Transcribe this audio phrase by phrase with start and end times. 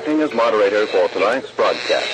[0.00, 2.08] Acting as moderator for tonight's broadcast.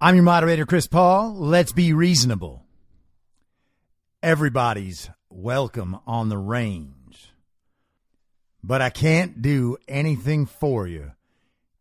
[0.00, 1.34] I'm your moderator, Chris Paul.
[1.34, 2.64] Let's be reasonable.
[4.22, 7.34] Everybody's welcome on the range.
[8.62, 11.12] But I can't do anything for you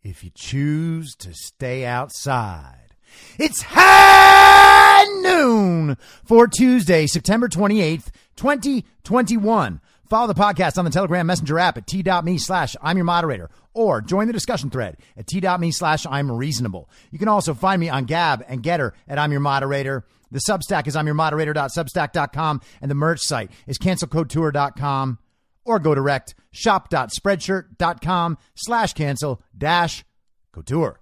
[0.01, 2.93] if you choose to stay outside.
[3.39, 9.79] It's high noon for Tuesday, September 28th, 2021.
[10.13, 13.99] Follow the podcast on the Telegram Messenger app at t.me slash I'm your moderator or
[13.99, 16.87] join the discussion thread at t.me slash I'm reasonable.
[17.09, 20.05] You can also find me on Gab and Gettr at I'm your moderator.
[20.29, 25.17] The Substack is I'm your moderator.substack.com and the merch site is cancelcouture.com
[25.65, 30.05] or go direct shop.spreadshirt.com slash cancel dash
[30.51, 30.99] couture.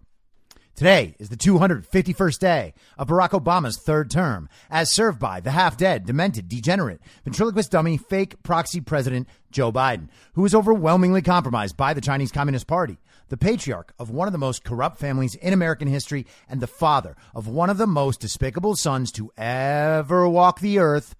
[0.75, 5.77] Today is the 251st day of Barack Obama's third term, as served by the half
[5.77, 11.93] dead, demented, degenerate, ventriloquist dummy, fake proxy president Joe Biden, who is overwhelmingly compromised by
[11.93, 12.97] the Chinese Communist Party,
[13.29, 17.15] the patriarch of one of the most corrupt families in American history, and the father
[17.35, 21.15] of one of the most despicable sons to ever walk the earth.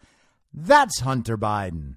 [0.53, 1.95] That's Hunter Biden.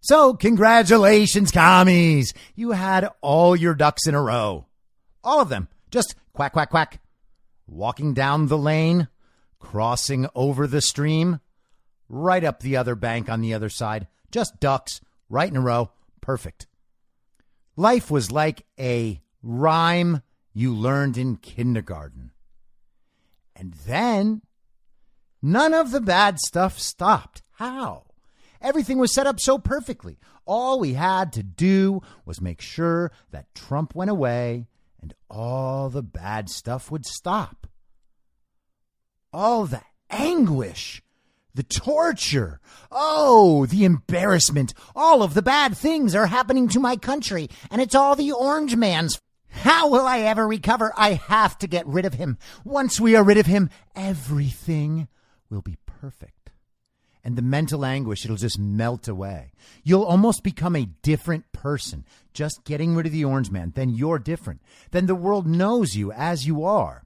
[0.00, 2.32] So, congratulations, commies.
[2.56, 4.66] You had all your ducks in a row.
[5.22, 5.68] All of them.
[5.90, 7.00] Just quack, quack, quack.
[7.66, 9.08] Walking down the lane,
[9.58, 11.40] crossing over the stream,
[12.08, 14.06] right up the other bank on the other side.
[14.30, 15.90] Just ducks, right in a row.
[16.20, 16.66] Perfect.
[17.76, 20.22] Life was like a rhyme
[20.52, 22.32] you learned in kindergarten.
[23.54, 24.42] And then
[25.40, 27.42] none of the bad stuff stopped.
[27.52, 28.04] How?
[28.60, 30.18] Everything was set up so perfectly.
[30.44, 34.66] All we had to do was make sure that Trump went away
[35.00, 37.66] and all the bad stuff would stop.
[39.32, 41.02] All the anguish,
[41.54, 42.60] the torture,
[42.90, 47.94] oh, the embarrassment, all of the bad things are happening to my country, and it's
[47.94, 49.20] all the orange man's.
[49.50, 50.92] How will I ever recover?
[50.96, 52.38] I have to get rid of him.
[52.64, 55.08] Once we are rid of him, everything
[55.50, 56.37] will be perfect
[57.28, 59.52] and the mental anguish, it'll just melt away.
[59.84, 63.74] You'll almost become a different person just getting rid of the orange man.
[63.76, 64.62] Then you're different.
[64.92, 67.04] Then the world knows you as you are.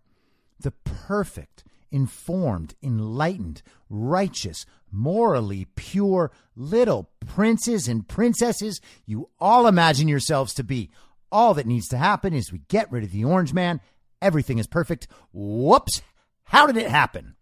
[0.61, 10.55] The perfect, informed, enlightened, righteous, morally pure little princes and princesses you all imagine yourselves
[10.55, 10.89] to be.
[11.33, 13.81] All that needs to happen is we get rid of the orange man.
[14.21, 15.09] Everything is perfect.
[15.33, 16.01] Whoops.
[16.45, 17.35] How did it happen?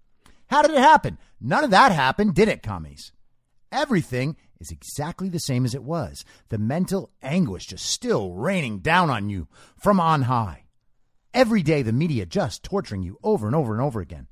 [0.46, 1.18] How did it happen?
[1.40, 3.12] None of that happened, did it, commies?
[3.72, 6.24] Everything is exactly the same as it was.
[6.48, 9.48] The mental anguish just still raining down on you
[9.78, 10.64] from on high.
[11.32, 14.26] Every day, the media just torturing you over and over and over again,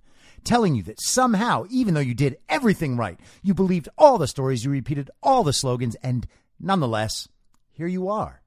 [0.44, 4.64] telling you that somehow, even though you did everything right, you believed all the stories,
[4.64, 6.26] you repeated all the slogans, and
[6.60, 7.28] nonetheless,
[7.70, 8.42] here you are.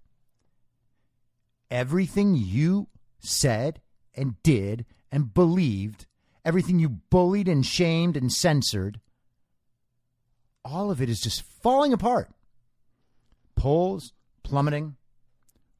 [1.72, 3.82] Everything you said
[4.14, 6.06] and did and believed
[6.44, 9.00] everything you bullied and shamed and censored,
[10.64, 12.30] all of it is just falling apart.
[13.56, 14.96] Polls plummeting,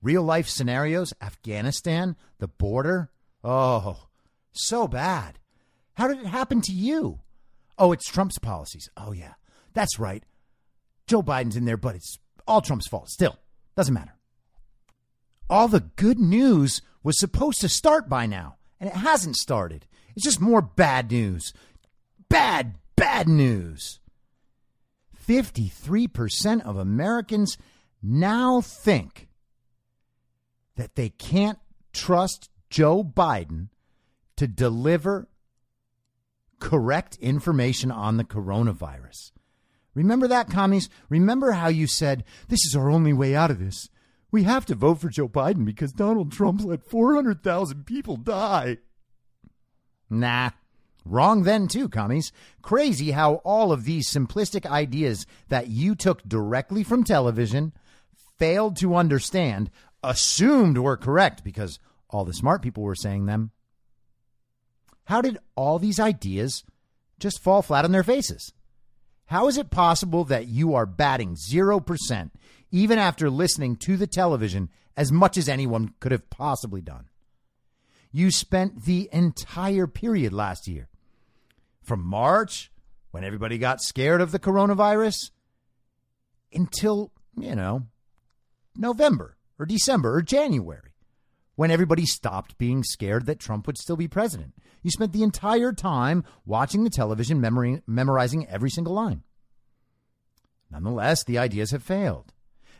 [0.02, 3.10] real life scenarios, Afghanistan, the border.
[3.44, 4.08] Oh,
[4.52, 5.40] so bad.
[5.96, 7.20] How did it happen to you?
[7.78, 8.90] Oh, it's Trump's policies.
[8.96, 9.34] Oh, yeah,
[9.74, 10.24] that's right.
[11.08, 12.18] Joe Biden's in there, but it's
[12.48, 13.10] all Trump's fault.
[13.10, 13.38] Still,
[13.76, 14.16] doesn't matter.
[15.50, 19.86] All the good news was supposed to start by now, and it hasn't started.
[20.16, 21.54] It's just more bad news.
[22.30, 24.00] Bad, bad news.
[25.28, 27.58] 53% of Americans
[28.02, 29.28] now think
[30.76, 31.60] that they can't
[31.94, 33.68] trust Joe Biden
[34.38, 35.28] to deliver
[36.60, 39.32] correct information on the coronavirus.
[39.94, 40.90] Remember that, commies?
[41.10, 43.90] Remember how you said, this is our only way out of this?
[44.32, 48.78] We have to vote for Joe Biden because Donald Trump let 400,000 people die.
[50.12, 50.50] Nah,
[51.06, 52.34] wrong then, too, commies.
[52.62, 57.72] Crazy how all of these simplistic ideas that you took directly from television,
[58.38, 59.72] failed to understand,
[60.04, 61.80] assumed were correct because
[62.10, 63.52] all the smart people were saying them.
[65.06, 66.64] How did all these ideas
[67.20, 68.54] just fall flat on their faces?
[69.26, 72.32] How is it possible that you are batting 0%
[72.70, 77.06] even after listening to the television as much as anyone could have possibly done?
[78.12, 80.90] You spent the entire period last year
[81.82, 82.72] from March,
[83.12, 85.32] when everybody got scared of the coronavirus,
[86.54, 87.88] until, you know,
[88.76, 90.94] November or December or January,
[91.56, 94.54] when everybody stopped being scared that Trump would still be president.
[94.82, 99.24] You spent the entire time watching the television, memory, memorizing every single line.
[100.72, 102.34] Nonetheless, the ideas have failed.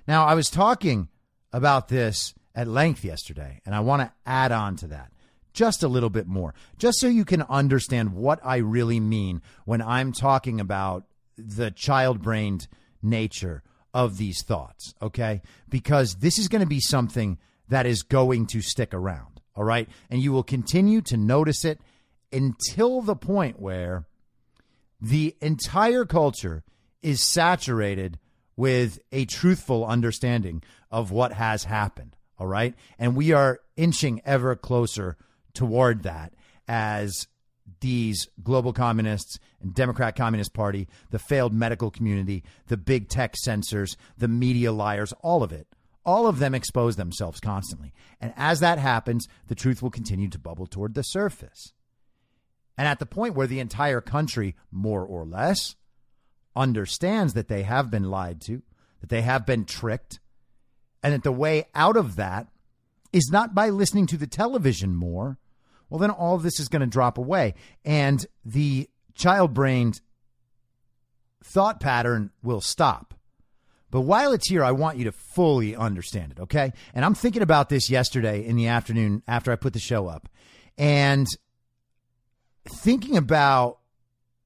[0.08, 1.10] Now, I was talking
[1.54, 5.12] about this at length yesterday, and I want to add on to that
[5.54, 9.82] just a little bit more, just so you can understand what I really mean when
[9.82, 11.06] I'm talking about
[11.38, 12.68] the child brained
[13.02, 13.64] nature
[13.94, 15.42] of these thoughts, okay?
[15.70, 17.38] Because this is going to be something
[17.70, 19.90] that is going to stick around, all right?
[20.10, 21.80] And you will continue to notice it
[22.32, 24.06] until the point where
[25.00, 26.64] the entire culture
[27.02, 28.20] is saturated
[28.56, 30.62] with a truthful understanding
[30.92, 32.76] of what has happened, all right?
[33.00, 35.18] And we are inching ever closer
[35.54, 36.34] toward that
[36.68, 37.28] as
[37.80, 43.98] these global communists and Democrat Communist Party, the failed medical community, the big tech censors,
[44.18, 45.68] the media liars, all of it,
[46.06, 47.94] all of them expose themselves constantly.
[48.20, 51.74] And as that happens, the truth will continue to bubble toward the surface.
[52.78, 55.76] And at the point where the entire country, more or less,
[56.56, 58.64] understands that they have been lied to,
[59.02, 60.20] that they have been tricked,
[61.04, 62.48] and that the way out of that
[63.14, 65.38] is not by listening to the television more,
[65.92, 67.54] well, then all of this is going to drop away.
[67.84, 70.00] And the child brained
[71.44, 73.14] thought pattern will stop.
[73.92, 76.72] But while it's here, I want you to fully understand it, okay?
[76.94, 80.30] And I'm thinking about this yesterday in the afternoon after I put the show up
[80.78, 81.28] and
[82.66, 83.80] thinking about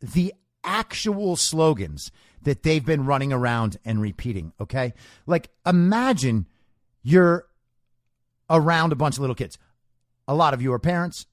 [0.02, 0.34] the
[0.64, 2.12] actual slogans
[2.42, 4.96] that they've been running around and repeating, okay?
[5.28, 6.48] Like, imagine
[7.04, 7.46] you're
[8.50, 9.60] around a bunch of little kids.
[10.28, 11.28] A lot of you are parents,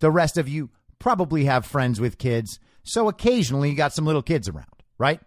[0.00, 4.22] the rest of you probably have friends with kids, so occasionally you got some little
[4.22, 4.66] kids around,
[4.98, 5.20] right?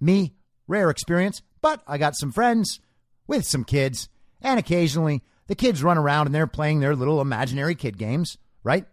[0.00, 0.34] Me,
[0.66, 2.80] rare experience, but I got some friends
[3.26, 4.08] with some kids,
[4.40, 8.86] and occasionally the kids run around and they're playing their little imaginary kid games, right?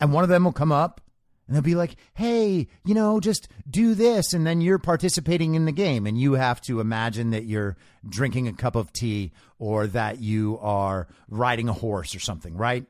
[0.00, 1.00] And one of them will come up
[1.46, 4.32] and they'll be like, hey, you know, just do this.
[4.32, 7.76] And then you're participating in the game and you have to imagine that you're
[8.08, 12.86] drinking a cup of tea or that you are riding a horse or something, right?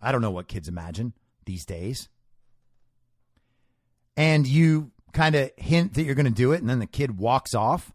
[0.00, 1.12] I don't know what kids imagine
[1.44, 2.08] these days.
[4.16, 7.18] And you kind of hint that you're going to do it, and then the kid
[7.18, 7.92] walks off.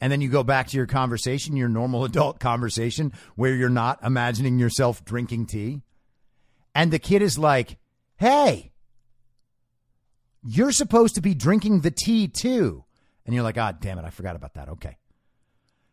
[0.00, 3.98] And then you go back to your conversation, your normal adult conversation, where you're not
[4.04, 5.82] imagining yourself drinking tea.
[6.74, 7.78] And the kid is like,
[8.16, 8.72] hey,
[10.44, 12.84] you're supposed to be drinking the tea too.
[13.26, 14.68] And you're like, ah, oh, damn it, I forgot about that.
[14.68, 14.96] Okay.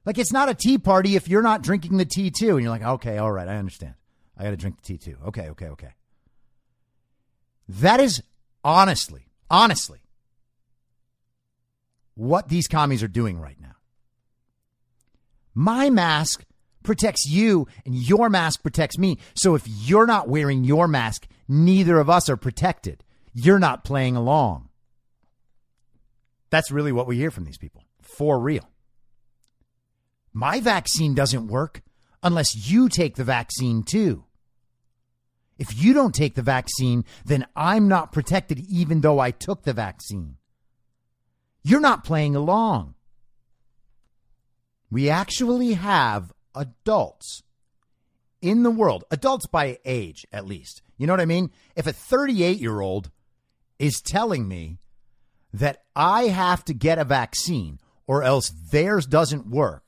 [0.05, 2.51] Like, it's not a tea party if you're not drinking the tea too.
[2.51, 3.95] And you're like, okay, all right, I understand.
[4.37, 5.17] I got to drink the tea too.
[5.27, 5.93] Okay, okay, okay.
[7.67, 8.21] That is
[8.63, 9.99] honestly, honestly,
[12.15, 13.75] what these commies are doing right now.
[15.53, 16.45] My mask
[16.83, 19.17] protects you and your mask protects me.
[19.33, 23.03] So if you're not wearing your mask, neither of us are protected.
[23.33, 24.69] You're not playing along.
[26.49, 27.83] That's really what we hear from these people.
[28.01, 28.69] For real.
[30.31, 31.81] My vaccine doesn't work
[32.25, 34.25] unless you take the vaccine too.
[35.57, 39.73] If you don't take the vaccine, then I'm not protected even though I took the
[39.73, 40.37] vaccine.
[41.63, 42.95] You're not playing along.
[44.91, 47.43] We actually have adults
[48.41, 50.81] in the world, adults by age at least.
[50.97, 51.51] You know what I mean?
[51.75, 53.11] If a 38 year old
[53.77, 54.79] is telling me
[55.53, 59.84] that I have to get a vaccine or else theirs doesn't work,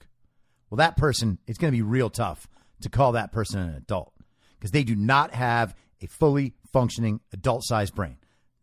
[0.69, 2.47] well, that person, it's going to be real tough
[2.81, 4.13] to call that person an adult
[4.57, 8.17] because they do not have a fully functioning adult sized brain.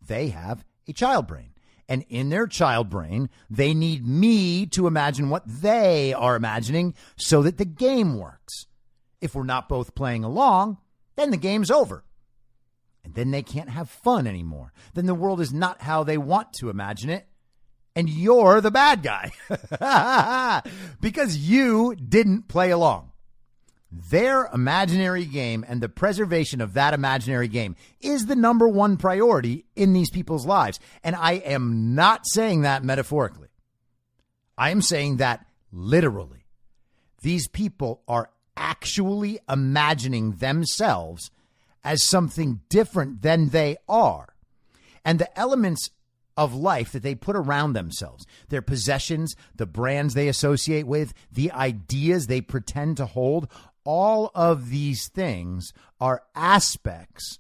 [0.06, 1.50] They have a child brain.
[1.88, 7.42] And in their child brain, they need me to imagine what they are imagining so
[7.42, 8.66] that the game works.
[9.20, 10.78] If we're not both playing along,
[11.16, 12.04] then the game's over.
[13.04, 14.72] And then they can't have fun anymore.
[14.94, 17.26] Then the world is not how they want to imagine it.
[17.96, 19.32] And you're the bad guy
[21.00, 23.12] because you didn't play along.
[23.92, 29.66] Their imaginary game and the preservation of that imaginary game is the number one priority
[29.76, 30.80] in these people's lives.
[31.04, 33.48] And I am not saying that metaphorically.
[34.58, 36.46] I am saying that literally.
[37.22, 41.30] These people are actually imagining themselves
[41.84, 44.34] as something different than they are.
[45.04, 45.90] And the elements
[46.36, 51.50] of life that they put around themselves, their possessions, the brands they associate with, the
[51.52, 53.48] ideas they pretend to hold,
[53.84, 57.38] all of these things are aspects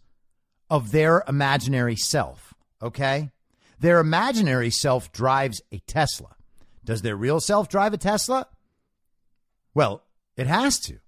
[0.70, 3.30] of their imaginary self, okay?
[3.78, 6.36] Their imaginary self drives a Tesla.
[6.84, 8.46] Does their real self drive a Tesla?
[9.74, 10.02] Well,
[10.36, 10.98] it has to.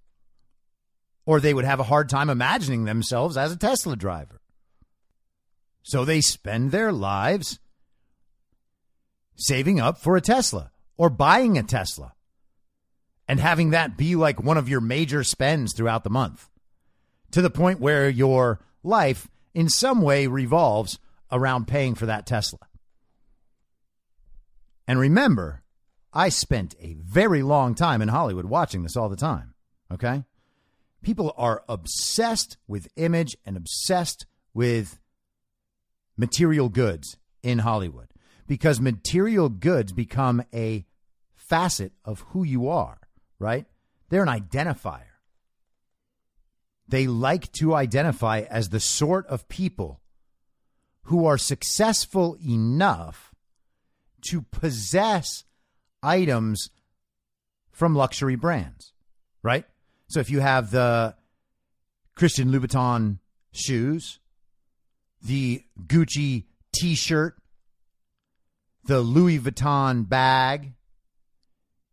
[1.25, 4.41] Or they would have a hard time imagining themselves as a Tesla driver.
[5.83, 7.59] So they spend their lives
[9.37, 12.13] saving up for a Tesla or buying a Tesla
[13.27, 16.49] and having that be like one of your major spends throughout the month
[17.31, 20.99] to the point where your life in some way revolves
[21.31, 22.59] around paying for that Tesla.
[24.87, 25.63] And remember,
[26.13, 29.53] I spent a very long time in Hollywood watching this all the time.
[29.91, 30.23] Okay?
[31.01, 34.99] People are obsessed with image and obsessed with
[36.15, 38.07] material goods in Hollywood
[38.47, 40.85] because material goods become a
[41.35, 42.99] facet of who you are
[43.39, 43.65] right?
[44.09, 45.01] They're an identifier.
[46.87, 49.99] They like to identify as the sort of people
[51.03, 53.33] who are successful enough
[54.29, 55.43] to possess
[56.01, 56.69] items
[57.71, 58.93] from luxury brands,
[59.43, 59.65] right?
[60.07, 61.15] So if you have the
[62.15, 63.19] Christian Louboutin
[63.51, 64.19] shoes,
[65.21, 67.35] the Gucci t shirt,
[68.87, 70.73] the Louis Vuitton bag,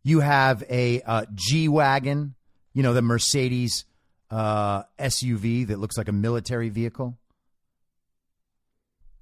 [0.03, 2.35] you have a uh, G wagon,
[2.73, 3.85] you know the Mercedes
[4.31, 7.17] uh, SUV that looks like a military vehicle.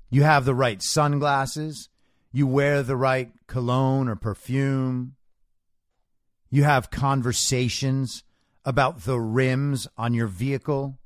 [0.09, 1.89] You have the right sunglasses.
[2.31, 5.15] You wear the right cologne or perfume.
[6.49, 8.23] You have conversations
[8.63, 10.99] about the rims on your vehicle.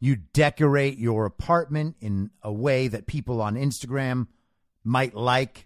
[0.00, 4.26] You decorate your apartment in a way that people on Instagram
[4.84, 5.65] might like.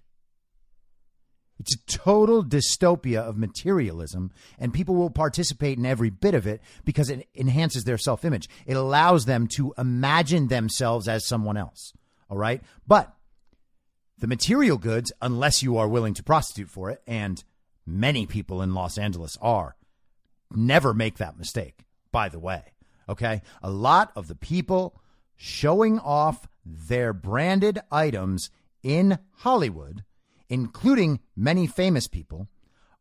[1.60, 6.62] It's a total dystopia of materialism, and people will participate in every bit of it
[6.86, 8.48] because it enhances their self image.
[8.64, 11.92] It allows them to imagine themselves as someone else.
[12.30, 12.62] All right.
[12.88, 13.14] But
[14.18, 17.44] the material goods, unless you are willing to prostitute for it, and
[17.84, 19.76] many people in Los Angeles are,
[20.50, 22.72] never make that mistake, by the way.
[23.06, 23.42] Okay.
[23.62, 24.98] A lot of the people
[25.36, 28.48] showing off their branded items
[28.82, 30.04] in Hollywood
[30.50, 32.48] including many famous people,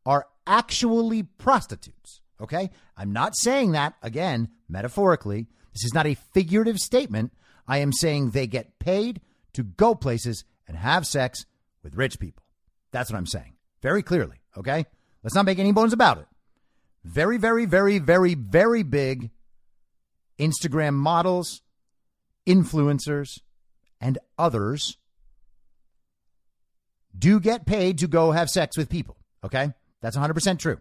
[0.06, 2.22] are actually prostitutes.
[2.40, 2.70] Okay?
[2.96, 5.48] I'm not saying that, again, metaphorically.
[5.74, 7.34] This is not a figurative statement.
[7.68, 9.20] I am saying they get paid
[9.54, 11.46] to go places and have sex
[11.84, 12.44] with rich people.
[12.92, 13.54] That's what I'm saying.
[13.82, 14.38] Very clearly.
[14.56, 14.86] Okay?
[15.24, 16.28] Let's not make any bones about it.
[17.04, 19.32] Very, very, very, very, very big
[20.40, 21.62] Instagram models,
[22.48, 23.40] influencers,
[24.00, 24.98] and others
[27.18, 29.18] do get paid to go have sex with people.
[29.44, 29.74] Okay.
[30.02, 30.80] That's 100% true.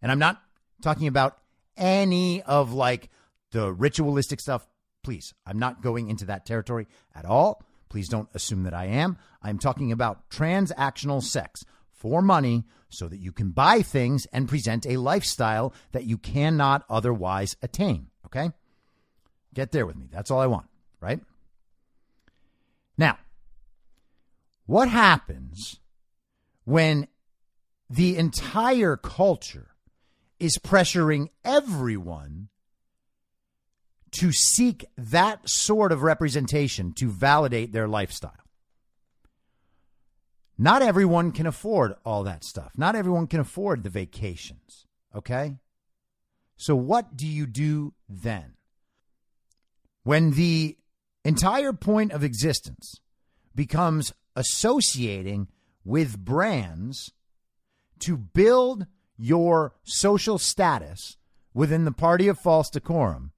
[0.00, 0.42] And I'm not
[0.82, 1.38] talking about
[1.76, 3.10] any of like
[3.50, 4.66] the ritualistic stuff.
[5.02, 7.62] Please, I'm not going into that territory at all.
[7.88, 9.18] Please don't assume that I am.
[9.42, 14.86] I'm talking about transactional sex for money so that you can buy things and present
[14.86, 18.08] a lifestyle that you cannot otherwise attain.
[18.26, 18.50] Okay?
[19.52, 20.08] Get there with me.
[20.10, 20.66] That's all I want,
[21.00, 21.20] right?
[22.96, 23.18] Now,
[24.66, 25.80] what happens
[26.64, 27.06] when
[27.90, 29.70] the entire culture
[30.40, 32.48] is pressuring everyone
[34.10, 38.32] to seek that sort of representation to validate their lifestyle.
[40.56, 42.72] Not everyone can afford all that stuff.
[42.76, 44.86] Not everyone can afford the vacations.
[45.14, 45.56] Okay?
[46.56, 48.54] So, what do you do then?
[50.04, 50.76] When the
[51.24, 53.00] entire point of existence
[53.54, 55.48] becomes associating
[55.84, 57.12] with brands
[58.00, 58.86] to build
[59.16, 61.16] your social status
[61.52, 63.32] within the party of false decorum,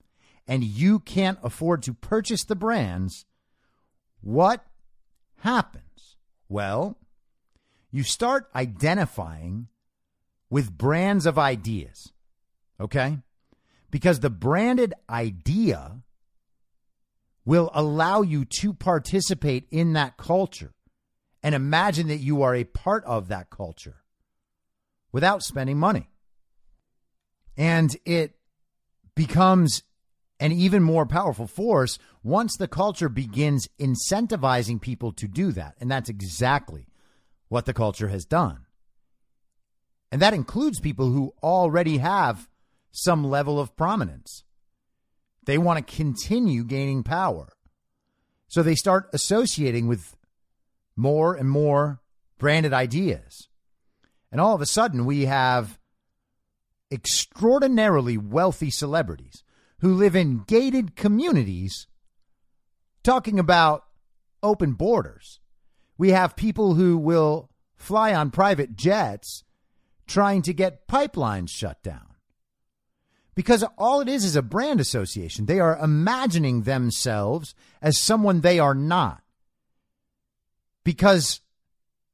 [0.48, 3.26] and you can't afford to purchase the brands,
[4.20, 4.64] what
[5.40, 6.16] happens?
[6.48, 6.96] Well,
[7.90, 9.68] you start identifying
[10.48, 12.12] with brands of ideas,
[12.80, 13.18] okay?
[13.90, 16.02] Because the branded idea
[17.44, 20.72] will allow you to participate in that culture
[21.46, 24.02] and imagine that you are a part of that culture
[25.12, 26.10] without spending money.
[27.56, 28.34] And it
[29.14, 29.84] becomes
[30.40, 35.76] an even more powerful force once the culture begins incentivizing people to do that.
[35.80, 36.88] And that's exactly
[37.46, 38.66] what the culture has done.
[40.10, 42.48] And that includes people who already have
[42.90, 44.42] some level of prominence.
[45.44, 47.52] They want to continue gaining power.
[48.48, 50.15] So they start associating with
[50.96, 52.00] more and more
[52.38, 53.48] branded ideas.
[54.32, 55.78] And all of a sudden, we have
[56.90, 59.44] extraordinarily wealthy celebrities
[59.80, 61.86] who live in gated communities
[63.02, 63.84] talking about
[64.42, 65.40] open borders.
[65.98, 69.44] We have people who will fly on private jets
[70.06, 72.14] trying to get pipelines shut down.
[73.34, 75.44] Because all it is is a brand association.
[75.44, 79.22] They are imagining themselves as someone they are not.
[80.86, 81.40] Because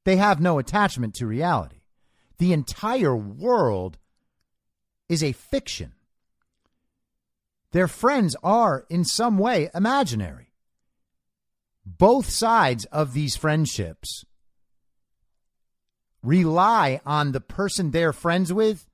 [0.03, 1.81] they have no attachment to reality.
[2.39, 3.99] The entire world
[5.07, 5.93] is a fiction.
[7.71, 10.53] Their friends are, in some way, imaginary.
[11.85, 14.25] Both sides of these friendships
[16.23, 18.87] rely on the person they're friends with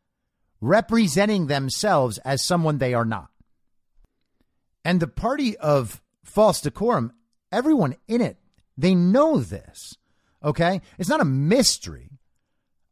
[0.59, 3.29] representing themselves as someone they are not.
[4.83, 7.13] And the party of false decorum,
[7.49, 8.35] everyone in it,
[8.79, 9.95] they know this.
[10.43, 10.81] Okay?
[10.97, 12.09] It's not a mystery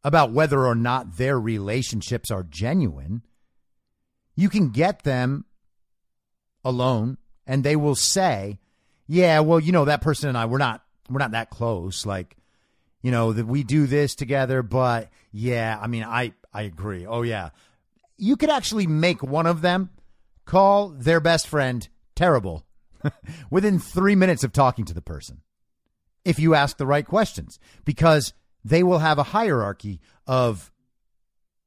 [0.04, 3.24] about whether or not their relationships are genuine.
[4.36, 5.46] You can get them
[6.64, 8.60] alone and they will say,
[9.08, 12.36] "Yeah, well, you know that person and I we're not we're not that close like
[13.02, 17.06] you know that we do this together, but yeah, I mean, I I agree.
[17.06, 17.50] Oh yeah,
[18.18, 19.90] you could actually make one of them
[20.46, 22.66] call their best friend terrible
[23.50, 25.42] within three minutes of talking to the person
[26.28, 28.34] if you ask the right questions because
[28.66, 30.74] they will have a hierarchy of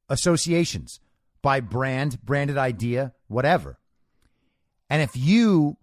[0.07, 0.99] associations
[1.41, 3.79] by brand, branded idea, whatever.
[4.87, 5.77] And if you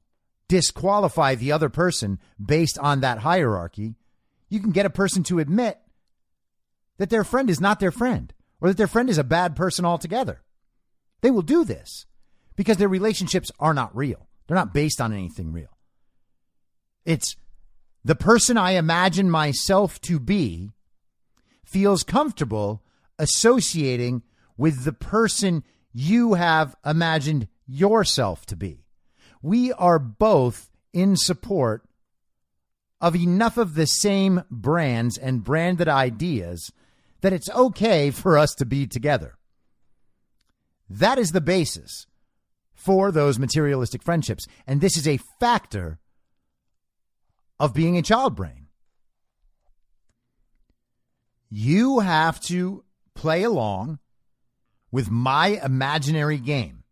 [0.46, 3.96] disqualify the other person based on that hierarchy,
[4.48, 5.80] you can get a person to admit
[6.98, 9.84] that their friend is not their friend or that their friend is a bad person
[9.84, 10.40] altogether.
[11.20, 12.06] They will do this
[12.54, 14.28] because their relationships are not real.
[14.46, 15.76] They're not based on anything real.
[17.04, 17.34] It's
[18.04, 20.70] the person I imagine myself to be
[21.64, 22.82] feels comfortable
[23.18, 24.22] associating
[24.56, 28.84] with the person you have imagined yourself to be.
[29.42, 31.82] We are both in support
[33.00, 36.72] of enough of the same brands and branded ideas
[37.20, 39.36] that it's okay for us to be together.
[40.88, 42.06] That is the basis
[42.72, 44.46] for those materialistic friendships.
[44.66, 45.98] And this is a factor
[47.58, 48.66] of being a child brain.
[51.50, 53.98] You have to play along
[54.90, 56.84] with my imaginary game.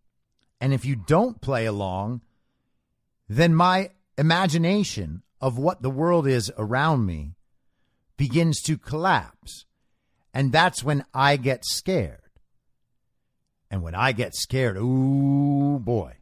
[0.61, 2.23] And if you don't play along,
[3.29, 7.35] then my imagination of what the world is around me
[8.17, 9.67] begins to collapse.
[10.33, 12.21] And that's when I get scared.
[13.71, 16.17] And when I get scared, ooh boy,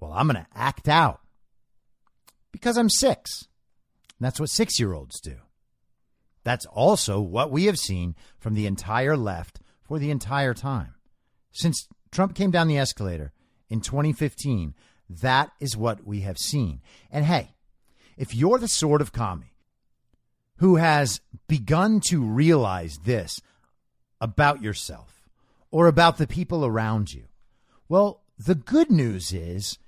[0.00, 1.20] well, I'm going to act out
[2.58, 3.46] because I'm six.
[4.20, 5.36] That's what six year olds do.
[6.42, 10.94] That's also what we have seen from the entire left for the entire time.
[11.52, 13.32] Since Trump came down the escalator
[13.68, 14.74] in 2015,
[15.08, 16.80] that is what we have seen.
[17.12, 17.54] And hey,
[18.16, 19.54] if you're the sort of commie
[20.56, 23.40] who has begun to realize this
[24.20, 25.28] about yourself
[25.70, 27.24] or about the people around you,
[27.88, 29.78] well, the good news is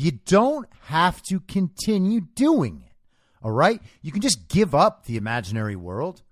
[0.00, 2.92] you don't have to continue doing it.
[3.42, 3.82] All right?
[4.00, 6.22] You can just give up the imaginary world.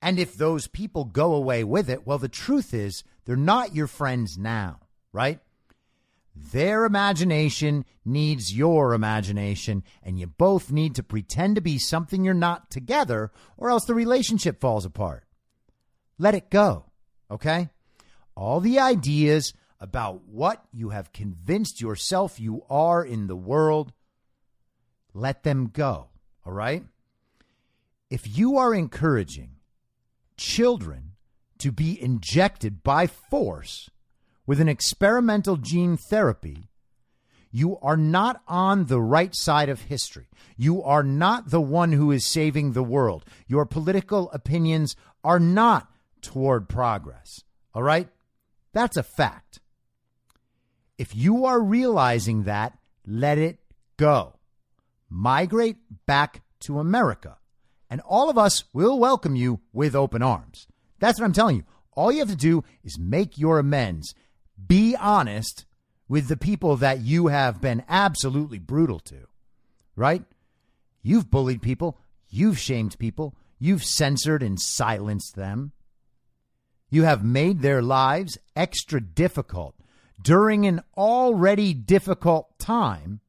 [0.00, 3.88] And if those people go away with it, well, the truth is they're not your
[3.88, 4.78] friends now,
[5.12, 5.40] right?
[6.36, 12.32] Their imagination needs your imagination, and you both need to pretend to be something you're
[12.32, 15.24] not together, or else the relationship falls apart.
[16.16, 16.84] Let it go,
[17.28, 17.70] okay?
[18.36, 23.92] All the ideas about what you have convinced yourself you are in the world,
[25.14, 26.08] let them go,
[26.44, 26.84] all right?
[28.10, 29.56] If you are encouraging
[30.36, 31.12] children
[31.58, 33.90] to be injected by force
[34.46, 36.68] with an experimental gene therapy,
[37.50, 40.26] you are not on the right side of history.
[40.56, 43.24] You are not the one who is saving the world.
[43.46, 47.42] Your political opinions are not toward progress.
[47.74, 48.08] All right?
[48.72, 49.60] That's a fact.
[50.98, 53.60] If you are realizing that, let it
[53.96, 54.34] go.
[55.08, 57.38] Migrate back to America,
[57.88, 60.66] and all of us will welcome you with open arms.
[60.98, 61.64] That's what I'm telling you.
[61.92, 64.12] All you have to do is make your amends.
[64.66, 65.66] Be honest
[66.08, 69.28] with the people that you have been absolutely brutal to,
[69.94, 70.24] right?
[71.02, 71.96] You've bullied people,
[72.28, 75.72] you've shamed people, you've censored and silenced them.
[76.90, 79.77] You have made their lives extra difficult
[80.20, 83.20] during an already difficult time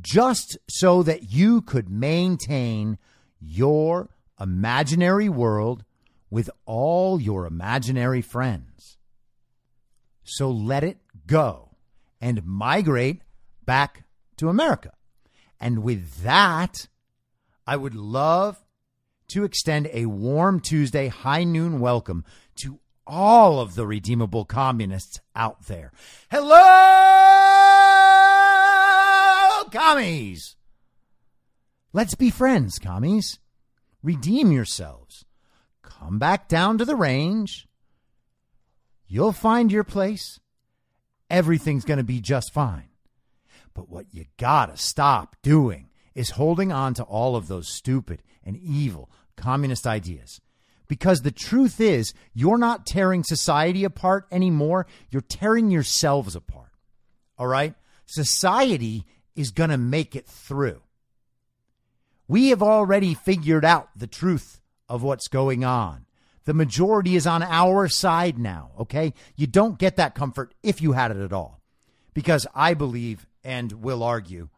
[0.00, 2.98] just so that you could maintain
[3.40, 5.84] your imaginary world
[6.30, 8.98] with all your imaginary friends.
[10.22, 11.70] So let it go
[12.20, 13.22] and migrate
[13.64, 14.04] back
[14.36, 14.92] to America.
[15.58, 16.86] And with that,
[17.66, 18.64] I would love
[19.28, 22.24] to extend a warm Tuesday high noon welcome
[23.10, 25.92] all of the redeemable communists out there.
[26.30, 26.54] Hello,
[29.72, 30.56] commies!
[31.92, 33.40] Let's be friends, commies.
[34.02, 35.24] Redeem yourselves.
[35.82, 37.66] Come back down to the range.
[39.08, 40.38] You'll find your place.
[41.28, 42.90] Everything's going to be just fine.
[43.74, 48.56] But what you gotta stop doing is holding on to all of those stupid and
[48.56, 50.40] evil communist ideas.
[50.90, 54.88] Because the truth is, you're not tearing society apart anymore.
[55.08, 56.72] You're tearing yourselves apart.
[57.38, 57.76] All right?
[58.06, 60.82] Society is going to make it through.
[62.26, 66.06] We have already figured out the truth of what's going on.
[66.44, 69.14] The majority is on our side now, okay?
[69.36, 71.60] You don't get that comfort if you had it at all.
[72.14, 74.48] Because I believe and will argue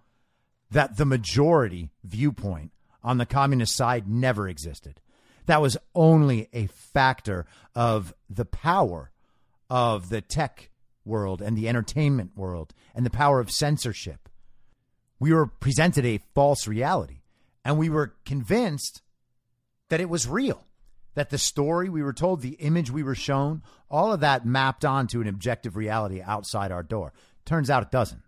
[0.71, 2.73] that the majority viewpoint
[3.05, 4.99] on the communist side never existed.
[5.47, 9.11] That was only a factor of the power
[9.69, 10.71] of the tech
[11.05, 14.29] world and the entertainment world and the power of censorship.
[15.19, 17.23] We were presented a false reality
[17.65, 19.03] and we were convinced
[19.89, 20.67] that it was real,
[21.15, 24.85] that the story we were told, the image we were shown, all of that mapped
[24.85, 27.13] onto an objective reality outside our door.
[27.45, 28.23] Turns out it doesn't.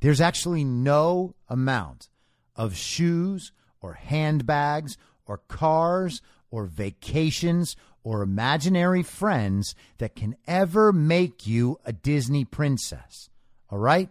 [0.00, 2.08] There's actually no amount
[2.54, 4.96] of shoes or handbags
[5.28, 13.28] or cars or vacations or imaginary friends that can ever make you a Disney princess.
[13.70, 14.08] All right?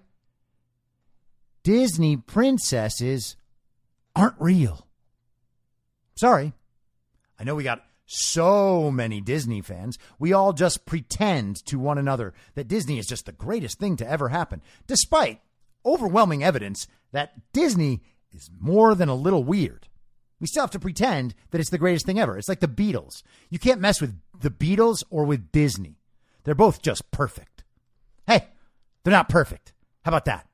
[1.63, 3.35] Disney princesses
[4.15, 4.87] aren't real.
[6.15, 6.53] Sorry.
[7.39, 9.97] I know we got so many Disney fans.
[10.17, 14.09] We all just pretend to one another that Disney is just the greatest thing to
[14.09, 15.41] ever happen, despite
[15.85, 18.01] overwhelming evidence that Disney
[18.31, 19.87] is more than a little weird.
[20.39, 22.37] We still have to pretend that it's the greatest thing ever.
[22.37, 23.23] It's like the Beatles.
[23.49, 25.97] You can't mess with the Beatles or with Disney.
[26.43, 27.63] They're both just perfect.
[28.27, 28.45] Hey,
[29.03, 29.73] they're not perfect.
[30.05, 30.47] How about that?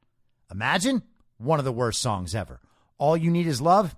[0.52, 1.04] Imagine
[1.38, 2.62] one of the worst songs ever.
[2.98, 3.96] All You Need Is Love?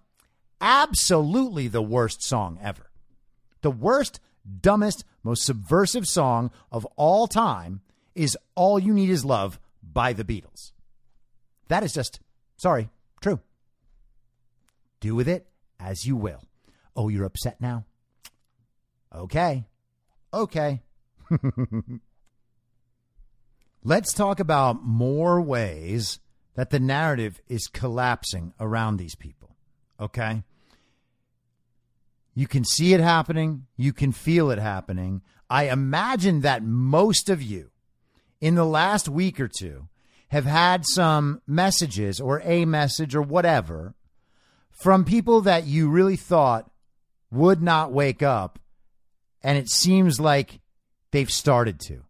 [0.60, 2.90] Absolutely the worst song ever.
[3.62, 4.20] The worst,
[4.62, 7.82] dumbest, most subversive song of all time
[8.16, 10.72] is All You Need Is Love by the Beatles.
[11.68, 12.20] That is just,
[12.58, 12.90] sorry,
[13.22, 13.40] true.
[15.00, 15.48] Do with it
[15.80, 16.42] as you will.
[16.96, 17.86] Oh, you're upset now?
[19.14, 19.66] Okay.
[20.34, 20.82] Okay.
[23.84, 26.20] Let's talk about more ways
[26.56, 29.56] that the narrative is collapsing around these people.
[30.00, 30.44] Okay?
[32.34, 35.22] You can see it happening, you can feel it happening.
[35.50, 37.70] I imagine that most of you
[38.42, 39.88] in the last week or two
[40.30, 43.94] have had some messages or a message or whatever
[44.76, 46.70] from people that you really thought
[47.32, 48.60] would not wake up,
[49.42, 50.60] and it seems like
[51.12, 52.04] they've started to,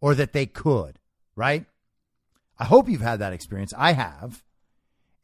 [0.00, 0.98] or that they could,
[1.36, 1.66] right?
[2.58, 3.72] I hope you've had that experience.
[3.76, 4.42] I have.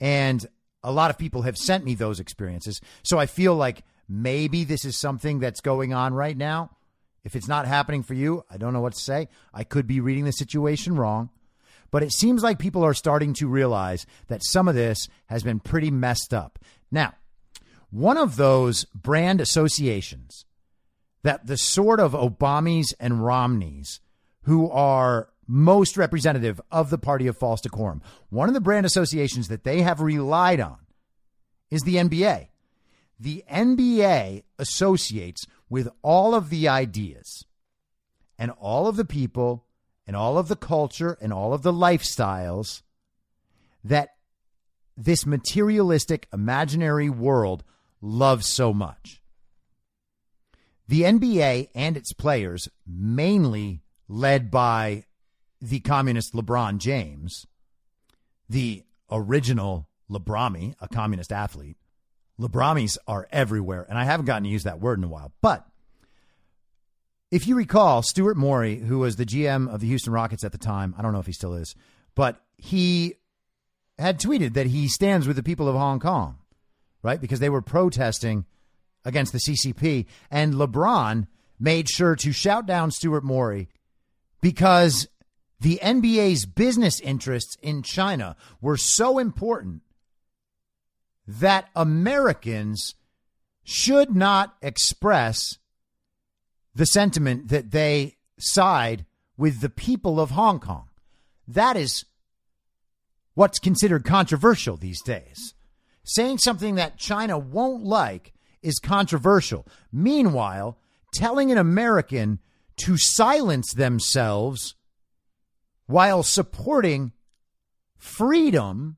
[0.01, 0.47] And
[0.85, 2.81] a lot of people have sent me those experiences.
[3.03, 6.71] So I feel like maybe this is something that's going on right now
[7.25, 9.29] If it's not happening for you, I don't know what to say.
[9.55, 11.31] I could be reading the situation wrong.
[11.91, 15.61] But it seems like people are starting to realize that some of this has been
[15.61, 16.59] pretty messed up.
[16.93, 17.15] Now,
[17.91, 20.45] one of those brand associations
[21.23, 24.01] that the sort of Obamas and Romneys
[24.43, 29.49] who are most representative of the party of false decorum, one of the brand associations
[29.49, 30.79] that they have relied on
[31.71, 32.49] is the NBA.
[33.19, 37.45] The NBA associates with all of the ideas
[38.39, 39.65] and all of the people
[40.07, 42.83] and all of the culture and all of the lifestyles
[43.85, 44.17] that
[45.05, 47.65] this materialistic imaginary world
[48.01, 49.21] loves so much.
[50.87, 55.05] The NBA and its players, mainly led by
[55.61, 57.47] the communist LeBron James,
[58.49, 61.77] the original LeBrami, a communist athlete,
[62.41, 65.33] Lebramis are everywhere, and I haven't gotten to use that word in a while.
[65.41, 65.67] But
[67.31, 70.59] if you recall, Stuart Morey, who was the GM of the Houston Rockets at the
[70.59, 71.75] time, I don't know if he still is,
[72.15, 73.17] but he
[73.99, 76.39] had tweeted that he stands with the people of Hong Kong,
[77.03, 77.21] right?
[77.21, 78.45] Because they were protesting
[79.05, 80.07] against the CCP.
[80.31, 81.27] And LeBron
[81.59, 83.69] made sure to shout down Stuart Morey
[84.41, 85.09] because
[85.61, 89.83] the NBA's business interests in China were so important
[91.27, 92.95] that Americans
[93.63, 95.59] should not express
[96.75, 99.05] the sentiment that they side
[99.37, 100.89] with the people of Hong Kong.
[101.47, 102.05] That is
[103.35, 105.55] what's considered controversial these days.
[106.05, 109.67] Saying something that China won't like is controversial.
[109.93, 110.79] Meanwhile,
[111.15, 112.41] telling an American
[112.85, 114.75] to silence themselves
[115.87, 117.13] while supporting
[117.99, 118.97] freedom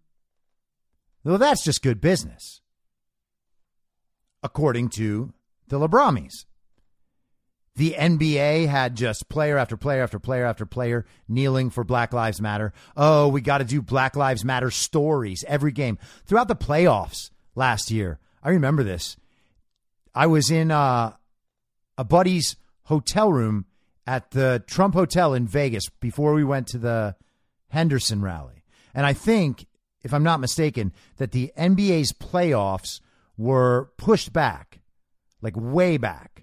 [1.25, 2.61] well, that's just good business,
[4.43, 5.33] according to
[5.69, 6.45] the Lebramis.
[7.77, 12.41] The NBA had just player after player after player after player kneeling for Black Lives
[12.41, 12.73] Matter.
[12.97, 15.99] Oh, we got to do Black Lives Matter stories every game.
[16.25, 19.17] Throughout the playoffs last year, I remember this.
[20.15, 21.15] I was in uh,
[21.99, 23.67] a buddy's hotel room
[24.07, 27.17] at the Trump Hotel in Vegas before we went to the
[27.69, 28.63] Henderson rally.
[28.95, 29.67] And I think
[30.05, 33.01] if I'm not mistaken, that the NBA's playoffs
[33.37, 34.81] were pushed back,
[35.41, 36.34] like way back.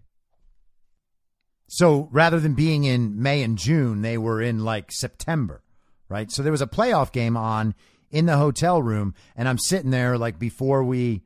[1.73, 5.63] So rather than being in May and June, they were in like September,
[6.09, 6.29] right?
[6.29, 7.75] So there was a playoff game on
[8.09, 11.21] in the hotel room, and I'm sitting there like before we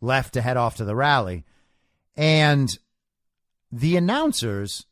[0.00, 1.44] left to head off to the rally.
[2.16, 2.70] And
[3.70, 4.86] the announcers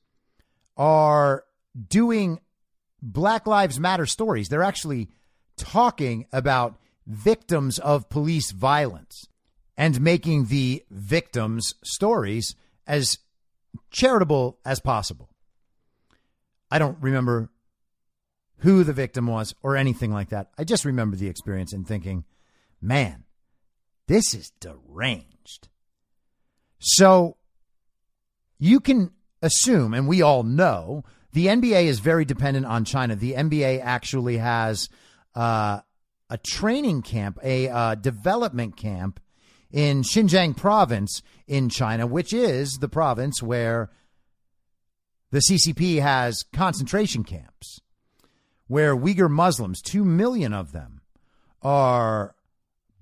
[0.76, 1.44] are
[1.88, 2.38] doing
[3.00, 4.50] Black Lives Matter stories.
[4.50, 5.08] They're actually
[5.56, 9.26] talking about victims of police violence
[9.78, 12.54] and making the victims' stories
[12.86, 13.16] as
[13.90, 15.28] charitable as possible.
[16.70, 17.50] I don't remember
[18.58, 20.50] who the victim was or anything like that.
[20.58, 22.24] I just remember the experience and thinking,
[22.80, 23.24] man,
[24.06, 25.68] this is deranged.
[26.78, 27.36] So
[28.58, 33.16] you can assume, and we all know, the NBA is very dependent on China.
[33.16, 34.88] The NBA actually has
[35.34, 35.80] uh,
[36.28, 39.20] a training camp, a uh, development camp
[39.70, 43.90] in Xinjiang province in China, which is the province where
[45.30, 47.80] the CCP has concentration camps,
[48.66, 51.00] where Uyghur Muslims, two million of them,
[51.62, 52.34] are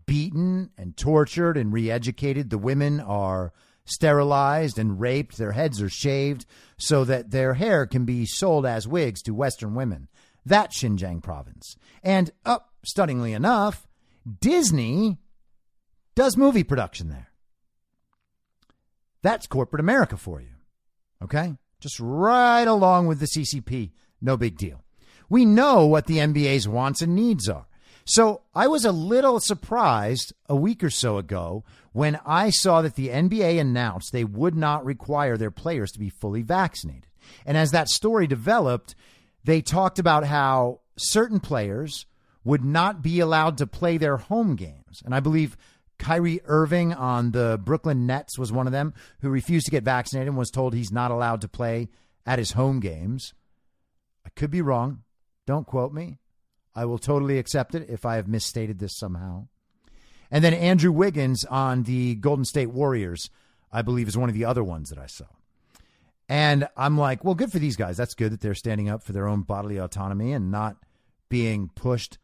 [0.07, 2.51] beaten and tortured and re educated.
[2.51, 3.53] The women are
[3.85, 5.39] sterilized and raped.
[5.39, 6.45] Their heads are shaved
[6.77, 10.09] so that their hair can be sold as wigs to Western women.
[10.45, 11.77] That Xinjiang province.
[12.03, 13.87] And up stunningly enough,
[14.41, 15.19] Disney
[16.19, 17.31] does movie production there.
[19.23, 20.49] That's corporate America for you.
[21.23, 21.55] Okay?
[21.79, 23.93] Just right along with the CCP.
[24.21, 24.83] No big deal.
[25.29, 27.69] We know what the NBA's wants and needs are.
[28.05, 32.97] So I was a little surprised a week or so ago when I saw that
[32.97, 37.07] the NBA announced they would not require their players to be fully vaccinated.
[37.47, 38.97] And as that story developed,
[39.45, 42.07] they talked about how certain players
[42.43, 45.01] would not be allowed to play their home games.
[45.05, 45.57] And I believe
[45.99, 50.29] Kyrie Irving on the Brooklyn Nets was one of them who refused to get vaccinated
[50.29, 51.89] and was told he's not allowed to play
[52.25, 53.35] at his home games.
[54.25, 55.03] I could be wrong.
[55.47, 56.19] Don't quote me.
[56.75, 59.49] I will totally accept it if I have misstated this somehow.
[60.31, 63.31] And then Andrew Wiggins on the Golden State Warriors,
[63.73, 65.25] I believe, is one of the other ones that I saw.
[66.29, 67.97] And I'm like, well, good for these guys.
[67.97, 70.77] That's good that they're standing up for their own bodily autonomy and not
[71.31, 72.19] being pushed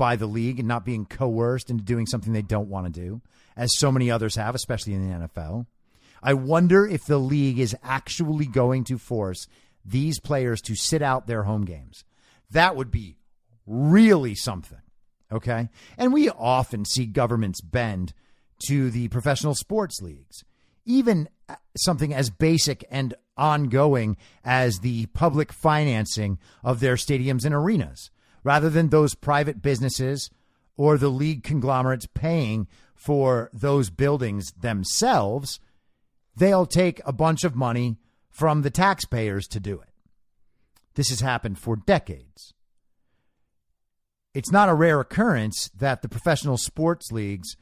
[0.00, 3.20] by the league and not being coerced into doing something they don't want to do,
[3.54, 5.66] as so many others have, especially in the NFL.
[6.22, 9.46] I wonder if the league is actually going to force
[9.84, 12.02] these players to sit out their home games.
[12.50, 13.18] That would be
[13.66, 14.80] really something.
[15.30, 15.68] Okay.
[15.98, 18.14] And we often see governments bend
[18.68, 20.44] to the professional sports leagues,
[20.86, 27.54] even uh, something as basic and ongoing as the public financing of their stadiums and
[27.54, 28.10] arenas,
[28.42, 30.30] rather than those private businesses
[30.76, 35.60] or the league conglomerates paying for those buildings themselves.
[36.36, 37.98] They'll take a bunch of money
[38.30, 39.88] from the taxpayers to do it.
[40.94, 42.54] This has happened for decades
[44.34, 47.56] it's not a rare occurrence that the professional sports leagues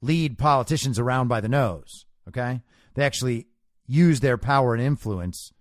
[0.00, 2.06] lead politicians around by the nose.
[2.28, 2.62] Okay.
[2.94, 3.46] They actually
[3.86, 5.52] use their power and influence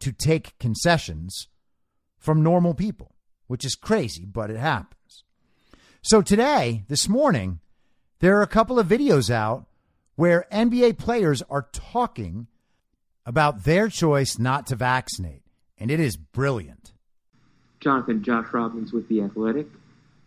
[0.00, 1.48] to take concessions
[2.18, 3.13] from normal people,
[3.46, 5.24] which is crazy, but it happens.
[6.02, 7.60] So today, this morning,
[8.20, 9.66] there are a couple of videos out
[10.16, 12.46] where NBA players are talking
[13.26, 15.42] about their choice not to vaccinate,
[15.78, 16.92] and it is brilliant.
[17.80, 19.66] Jonathan, Josh Robbins with The Athletic.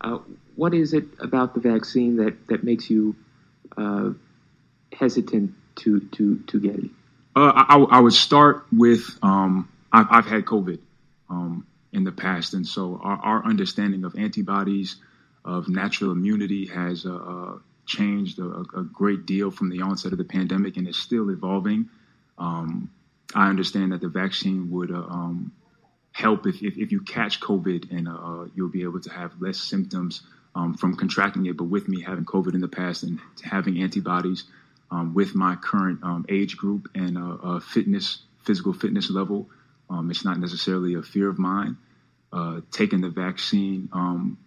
[0.02, 0.20] Uh,
[0.56, 3.16] what is it about the vaccine that, that makes you
[3.78, 4.12] uh,
[4.94, 6.92] hesitant to, to, to get it?
[7.36, 10.80] Uh, I, I, would start with um, I've, I've, had COVID
[11.30, 14.98] um, in the past, and so our, our, understanding of antibodies,
[15.44, 20.18] of natural immunity, has uh, uh, changed a, a, great deal from the onset of
[20.18, 21.90] the pandemic, and is still evolving.
[22.38, 22.92] Um,
[23.34, 25.52] I understand that the vaccine would uh, um,
[26.12, 29.58] help if, if, if you catch COVID and uh, you'll be able to have less
[29.58, 30.22] symptoms
[30.56, 31.58] um, from contracting it.
[31.58, 34.46] But with me having COVID in the past and having antibodies
[34.90, 39.50] um, with my current um, age group and uh, uh, fitness, physical fitness level,
[39.90, 41.78] um, it's not necessarily a fear of mine.
[42.32, 44.38] Uh, taking the vaccine, um,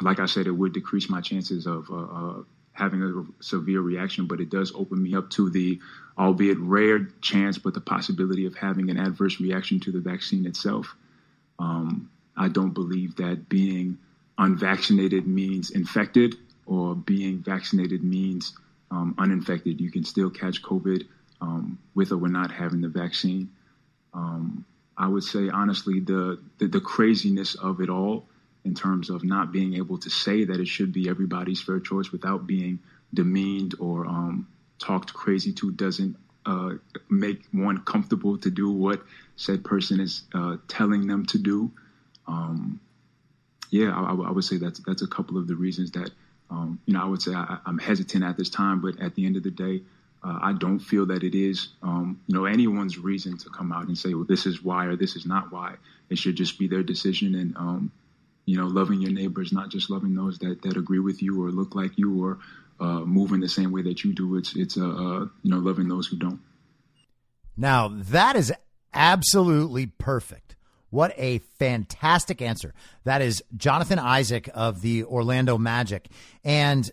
[0.00, 4.26] like I said, it would decrease my chances of uh, uh, having a severe reaction,
[4.26, 5.80] but it does open me up to the,
[6.16, 10.94] albeit rare chance, but the possibility of having an adverse reaction to the vaccine itself.
[11.58, 13.98] Um, I don't believe that being
[14.38, 16.36] unvaccinated means infected
[16.66, 18.56] or being vaccinated means
[18.90, 19.80] um, uninfected.
[19.80, 21.06] You can still catch COVID
[21.40, 23.50] um, with or without having the vaccine.
[24.14, 24.64] Um,
[25.02, 28.28] I would say honestly, the, the, the craziness of it all
[28.64, 32.12] in terms of not being able to say that it should be everybody's fair choice
[32.12, 32.78] without being
[33.12, 34.46] demeaned or um,
[34.78, 36.74] talked crazy to doesn't uh,
[37.10, 39.02] make one comfortable to do what
[39.34, 41.72] said person is uh, telling them to do.
[42.28, 42.78] Um,
[43.70, 46.10] yeah, I, I, would say that's that's a couple of the reasons that
[46.48, 49.26] um, you know I would say I, am hesitant at this time, but at the
[49.26, 49.82] end of the day,
[50.24, 53.88] uh, I don't feel that it is um, you know anyone's reason to come out
[53.88, 55.76] and say, well, this is why or this is not why.
[56.10, 57.92] It should just be their decision, and um,
[58.44, 61.50] you know, loving your neighbors, not just loving those that, that agree with you or
[61.50, 62.38] look like you or
[62.80, 64.36] uh, move in the same way that you do.
[64.36, 66.40] It's it's uh, uh, you know loving those who don't.
[67.56, 68.52] Now that is
[68.92, 70.56] absolutely perfect.
[70.90, 72.74] What a fantastic answer.
[73.04, 76.08] That is Jonathan Isaac of the Orlando Magic.
[76.44, 76.90] And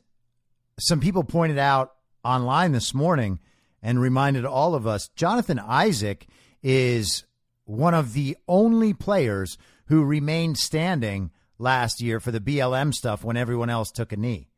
[0.80, 3.39] some people pointed out online this morning
[3.82, 6.27] and reminded all of us Jonathan Isaac
[6.62, 7.23] is
[7.65, 13.38] one of the only players who remained standing last year for the BLM stuff when
[13.38, 14.49] everyone else took a knee.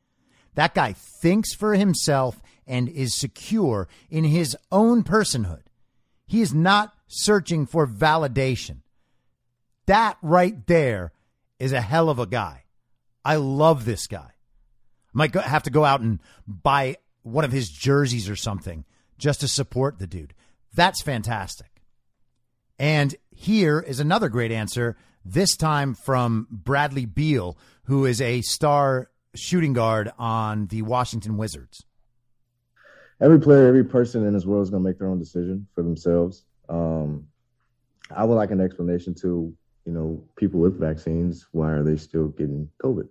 [0.56, 5.64] That guy thinks for himself and is secure in his own personhood.
[6.28, 8.78] He is not searching for validation.
[9.88, 11.12] That right there
[11.60, 12.64] is a hell of a guy.
[13.24, 14.30] I love this guy.
[14.30, 18.86] I might have to go out and buy one of his jerseys or something
[19.18, 20.34] just to support the dude.
[20.74, 21.68] That's fantastic.
[22.80, 29.10] And here is another great answer this time from Bradley Beal, who is a star
[29.36, 31.86] shooting guard on the Washington Wizards.
[33.22, 35.84] Every player, every person in this world is going to make their own decision for
[35.84, 36.44] themselves.
[36.70, 37.28] Um,
[38.10, 39.54] I would like an explanation to,
[39.86, 41.46] you know, people with vaccines.
[41.52, 43.08] Why are they still getting COVID?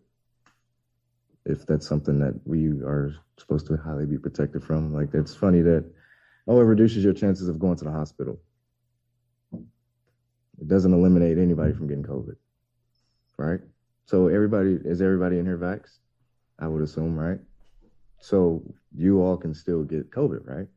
[1.46, 5.62] If that's something that we are supposed to highly be protected from, like it's funny
[5.62, 5.85] that
[6.46, 8.41] oh, it reduces your chances of going to the hospital.
[9.53, 12.36] It doesn't eliminate anybody from getting COVID,
[13.38, 13.61] right?
[14.05, 15.99] So everybody is everybody in here vax?
[16.59, 17.38] I would assume, right?
[18.18, 18.62] So
[18.95, 20.68] you all can still get COVID, right?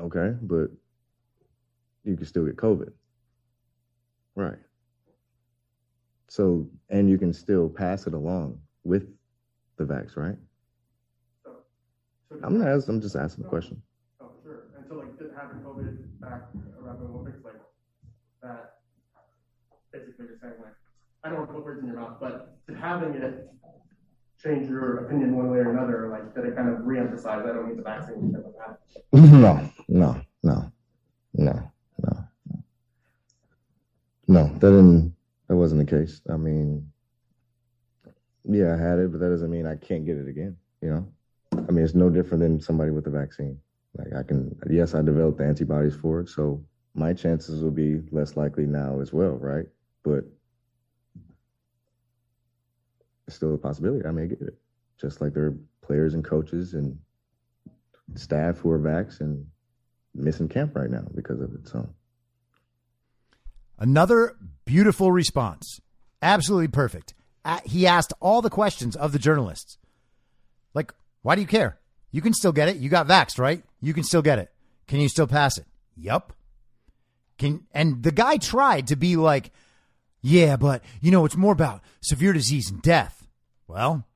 [0.00, 0.70] Okay, but
[2.04, 2.92] you can still get COVID.
[4.34, 4.58] Right.
[6.32, 9.06] So, and you can still pass it along with
[9.76, 10.38] the vax, right?
[11.44, 11.50] So,
[12.30, 13.82] so I'm not asking, I'm just asking a question
[14.18, 14.62] Oh, sure.
[14.74, 16.44] And so, like, did having COVID back
[16.80, 17.60] around the Olympics, like
[18.42, 18.76] that,
[19.92, 20.72] basically you're saying like,
[21.22, 23.50] I don't want to put words in your mouth, but did having it
[24.42, 26.08] change your opinion one way or another?
[26.08, 28.78] Like, did it kind of reemphasize, I don't need the vaccine that?
[29.12, 30.72] No, no, no,
[31.34, 32.24] no, no,
[34.28, 34.44] no.
[34.54, 35.14] That didn't.
[35.52, 36.22] That wasn't the case.
[36.32, 36.90] I mean,
[38.48, 40.56] yeah, I had it, but that doesn't mean I can't get it again.
[40.80, 41.06] You know,
[41.68, 43.58] I mean, it's no different than somebody with a vaccine.
[43.94, 48.00] Like I can, yes, I developed the antibodies for it, so my chances will be
[48.10, 49.66] less likely now as well, right?
[50.02, 50.24] But
[53.26, 54.54] it's still a possibility I may get it.
[54.98, 56.98] Just like there are players and coaches and
[58.14, 59.44] staff who are vaxxed and
[60.14, 61.68] missing camp right now because of it.
[61.68, 61.86] So
[63.78, 65.80] Another beautiful response.
[66.20, 67.14] Absolutely perfect.
[67.64, 69.78] He asked all the questions of the journalists.
[70.74, 71.78] Like, why do you care?
[72.10, 72.76] You can still get it.
[72.76, 73.64] You got vaxxed, right?
[73.80, 74.52] You can still get it.
[74.86, 75.66] Can you still pass it?
[75.96, 76.32] Yup.
[77.38, 79.50] Can and the guy tried to be like,
[80.20, 83.26] yeah, but you know, it's more about severe disease and death.
[83.66, 84.06] Well,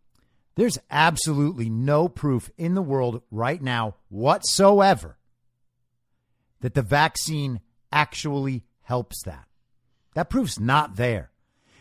[0.55, 5.19] there's absolutely no proof in the world right now whatsoever
[6.61, 9.47] that the vaccine actually helps that.
[10.15, 11.31] That proof's not there.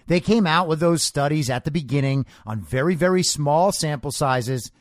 [0.07, 4.71] They came out with those studies at the beginning on very, very small sample sizes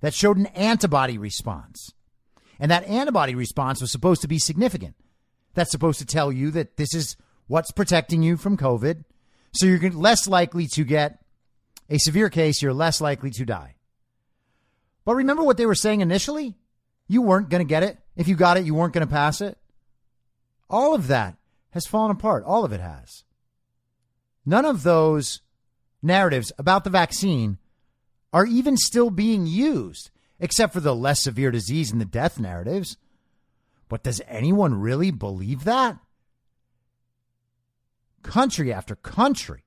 [0.00, 1.92] that showed an antibody response.
[2.60, 4.96] And that antibody response was supposed to be significant.
[5.54, 7.16] That's supposed to tell you that this is
[7.46, 9.04] what's protecting you from COVID.
[9.52, 11.20] So you're less likely to get
[11.88, 13.76] a severe case, you're less likely to die.
[15.04, 16.56] But remember what they were saying initially?
[17.06, 17.98] You weren't going to get it.
[18.16, 19.56] If you got it, you weren't going to pass it.
[20.68, 21.37] All of that
[21.70, 22.44] has fallen apart.
[22.44, 23.24] All of it has.
[24.44, 25.40] None of those
[26.02, 27.58] narratives about the vaccine
[28.32, 32.96] are even still being used, except for the less severe disease and the death narratives.
[33.88, 35.98] But does anyone really believe that?
[38.22, 39.64] Country after country,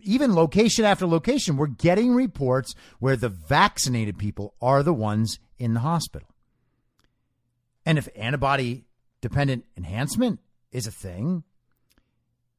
[0.00, 5.74] even location after location, we're getting reports where the vaccinated people are the ones in
[5.74, 6.28] the hospital.
[7.84, 8.84] And if antibody
[9.20, 10.40] dependent enhancement
[10.70, 11.44] is a thing,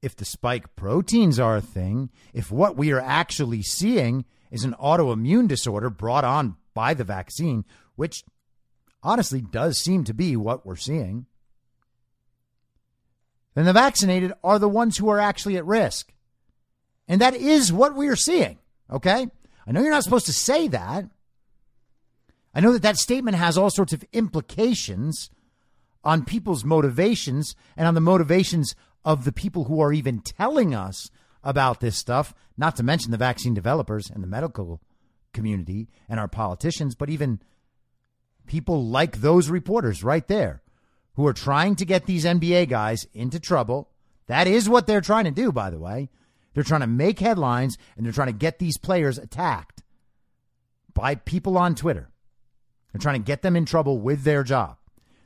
[0.01, 4.75] if the spike proteins are a thing, if what we are actually seeing is an
[4.81, 8.23] autoimmune disorder brought on by the vaccine, which
[9.03, 11.25] honestly does seem to be what we're seeing,
[13.55, 16.13] then the vaccinated are the ones who are actually at risk.
[17.07, 18.59] And that is what we are seeing.
[18.89, 19.27] Okay?
[19.67, 21.05] I know you're not supposed to say that.
[22.53, 25.29] I know that that statement has all sorts of implications
[26.03, 31.09] on people's motivations and on the motivations of the people who are even telling us
[31.43, 34.81] about this stuff, not to mention the vaccine developers and the medical
[35.33, 37.39] community and our politicians, but even
[38.45, 40.61] people like those reporters right there
[41.15, 43.89] who are trying to get these NBA guys into trouble.
[44.27, 46.09] That is what they're trying to do, by the way.
[46.53, 49.83] They're trying to make headlines and they're trying to get these players attacked
[50.93, 52.09] by people on Twitter.
[52.91, 54.78] They're trying to get them in trouble with their job.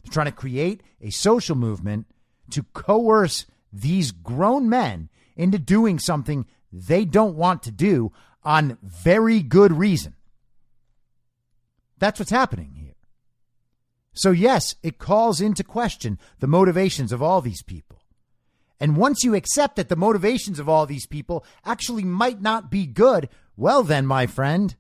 [0.10, 2.08] Trying to create a social movement
[2.52, 8.12] to coerce these grown men into doing something they don't want to do
[8.44, 10.16] on very good reason.
[12.00, 12.94] That's what's happening here.
[14.14, 18.00] So, yes, it calls into question the motivations of all these people.
[18.80, 22.86] And once you accept that the motivations of all these people actually might not be
[22.86, 24.76] good, well, then, my friend,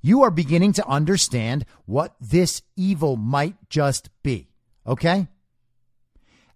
[0.00, 4.48] you are beginning to understand what this evil might just be.
[4.86, 5.28] Okay?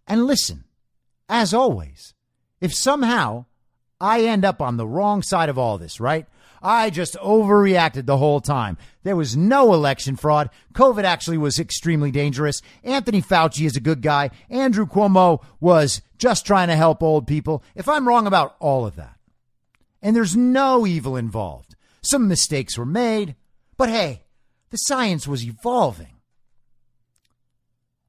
[0.06, 0.64] And listen,
[1.28, 2.14] as always,
[2.60, 3.46] if somehow
[4.00, 6.26] I end up on the wrong side of all this, right?
[6.62, 8.78] I just overreacted the whole time.
[9.02, 10.50] There was no election fraud.
[10.74, 12.62] COVID actually was extremely dangerous.
[12.84, 14.30] Anthony Fauci is a good guy.
[14.48, 17.64] Andrew Cuomo was just trying to help old people.
[17.74, 19.16] If I'm wrong about all of that,
[20.00, 21.71] and there's no evil involved,
[22.02, 23.36] some mistakes were made,
[23.76, 24.22] but hey,
[24.70, 26.14] the science was evolving.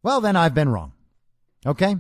[0.02, 0.94] Well, then I've been wrong.
[1.66, 1.96] Okay?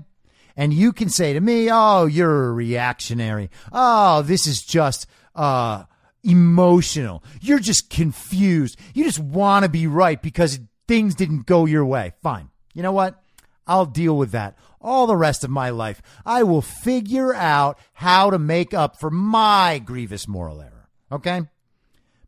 [0.55, 3.49] And you can say to me, oh, you're a reactionary.
[3.71, 5.85] Oh, this is just uh,
[6.23, 7.23] emotional.
[7.41, 8.77] You're just confused.
[8.93, 12.13] You just want to be right because things didn't go your way.
[12.21, 12.49] Fine.
[12.73, 13.21] You know what?
[13.65, 16.01] I'll deal with that all the rest of my life.
[16.25, 20.89] I will figure out how to make up for my grievous moral error.
[21.11, 21.43] Okay?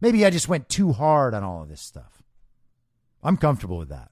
[0.01, 2.23] Maybe I just went too hard on all of this stuff.
[3.23, 4.11] I'm comfortable with that.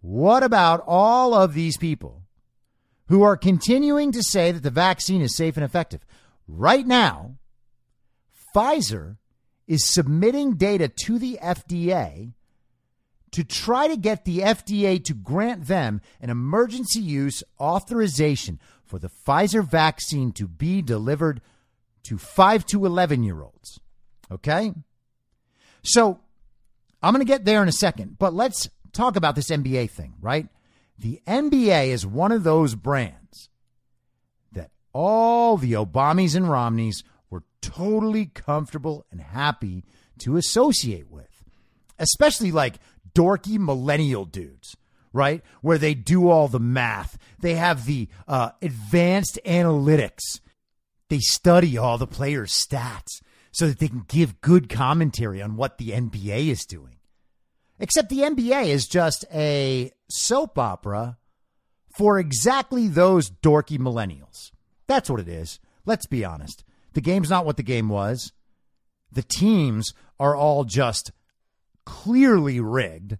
[0.00, 2.22] What about all of these people
[3.08, 6.04] who are continuing to say that the vaccine is safe and effective?
[6.48, 7.36] Right now,
[8.54, 9.16] Pfizer
[9.66, 12.32] is submitting data to the FDA
[13.30, 19.08] to try to get the FDA to grant them an emergency use authorization for the
[19.08, 21.40] Pfizer vaccine to be delivered
[22.04, 23.80] to 5 to 11 year olds.
[24.32, 24.72] Okay?
[25.82, 26.20] So
[27.02, 30.14] I'm going to get there in a second, but let's talk about this NBA thing,
[30.20, 30.48] right?
[30.98, 33.48] The NBA is one of those brands
[34.52, 39.84] that all the Obamas and Romneys were totally comfortable and happy
[40.20, 41.44] to associate with,
[41.98, 42.76] especially like
[43.14, 44.76] dorky millennial dudes,
[45.12, 45.42] right?
[45.60, 50.40] Where they do all the math, they have the uh, advanced analytics,
[51.08, 53.20] they study all the players' stats
[53.52, 56.96] so that they can give good commentary on what the NBA is doing.
[57.78, 61.18] Except the NBA is just a soap opera
[61.94, 64.50] for exactly those dorky millennials.
[64.86, 65.60] That's what it is.
[65.84, 66.64] Let's be honest.
[66.94, 68.32] The game's not what the game was.
[69.10, 71.12] The teams are all just
[71.84, 73.18] clearly rigged.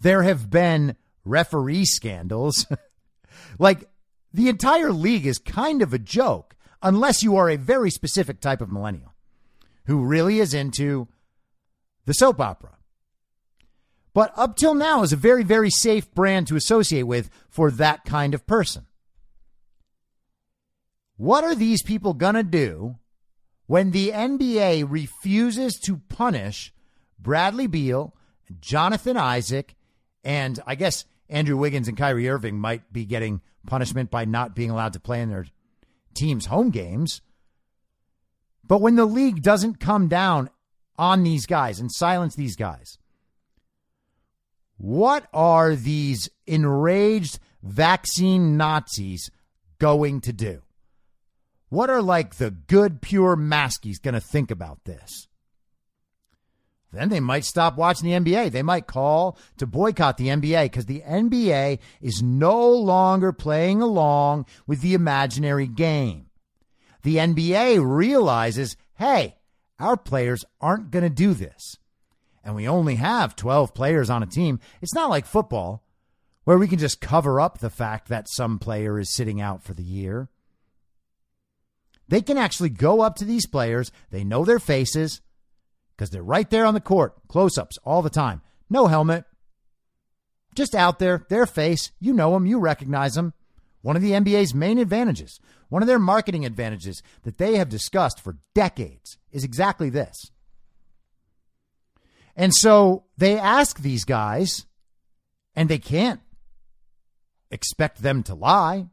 [0.00, 2.66] There have been referee scandals.
[3.58, 3.88] like
[4.32, 8.60] the entire league is kind of a joke unless you are a very specific type
[8.60, 9.14] of millennial
[9.86, 11.08] who really is into
[12.04, 12.76] the soap opera.
[14.14, 18.04] But up till now is a very, very safe brand to associate with for that
[18.04, 18.86] kind of person.
[21.16, 22.96] What are these people going to do
[23.66, 26.72] when the NBA refuses to punish
[27.18, 28.14] Bradley Beal,
[28.60, 29.74] Jonathan Isaac,
[30.24, 34.70] and I guess Andrew Wiggins and Kyrie Irving might be getting punishment by not being
[34.70, 35.46] allowed to play in their
[36.14, 37.20] team's home games.
[38.66, 40.50] But when the league doesn't come down
[40.98, 42.98] on these guys and silence these guys,
[44.76, 49.30] what are these enraged vaccine Nazis
[49.78, 50.62] going to do?
[51.68, 55.27] What are like the good, pure maskies going to think about this?
[56.92, 58.50] Then they might stop watching the NBA.
[58.50, 64.46] They might call to boycott the NBA because the NBA is no longer playing along
[64.66, 66.26] with the imaginary game.
[67.02, 69.36] The NBA realizes, hey,
[69.78, 71.76] our players aren't going to do this.
[72.42, 74.58] And we only have 12 players on a team.
[74.80, 75.84] It's not like football
[76.44, 79.74] where we can just cover up the fact that some player is sitting out for
[79.74, 80.30] the year.
[82.08, 83.92] They can actually go up to these players.
[84.10, 85.20] They know their faces
[85.98, 88.40] because they're right there on the court, close ups all the time.
[88.70, 89.24] No helmet,
[90.54, 91.90] just out there, their face.
[91.98, 93.34] You know them, you recognize them.
[93.82, 98.20] One of the NBA's main advantages, one of their marketing advantages that they have discussed
[98.20, 100.30] for decades is exactly this.
[102.36, 104.66] And so they ask these guys,
[105.56, 106.20] and they can't
[107.50, 108.86] expect them to lie.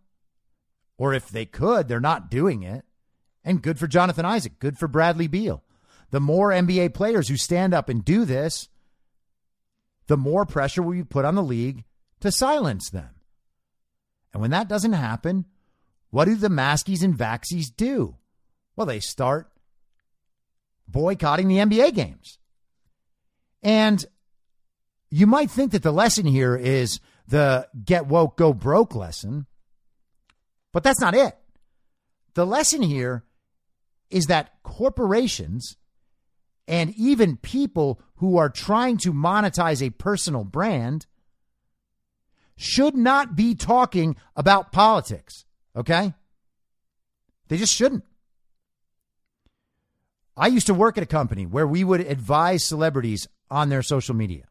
[0.98, 2.86] Or if they could, they're not doing it.
[3.44, 5.62] And good for Jonathan Isaac, good for Bradley Beal.
[6.16, 8.70] The more NBA players who stand up and do this,
[10.08, 11.84] the more pressure will be put on the league
[12.22, 13.10] to silence them.
[14.32, 15.44] And when that doesn't happen,
[16.12, 18.16] what do the maskies and vaxies do?
[18.78, 19.52] Well, they start
[20.88, 22.40] boycotting the NBA games.
[23.62, 24.06] And
[25.10, 29.48] you might think that the lesson here is the get woke, go broke lesson,
[30.72, 31.36] but that's not it.
[32.36, 33.26] The lesson here
[34.10, 35.76] is that corporations
[36.68, 41.06] and even people who are trying to monetize a personal brand
[42.58, 45.46] should not be talking about politics,
[45.76, 46.14] okay?
[47.48, 48.04] They just shouldn't.
[50.38, 54.16] I used to work at a company where we would advise celebrities on their social
[54.16, 54.46] media.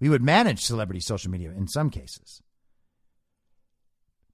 [0.00, 2.42] We would manage celebrity social media in some cases.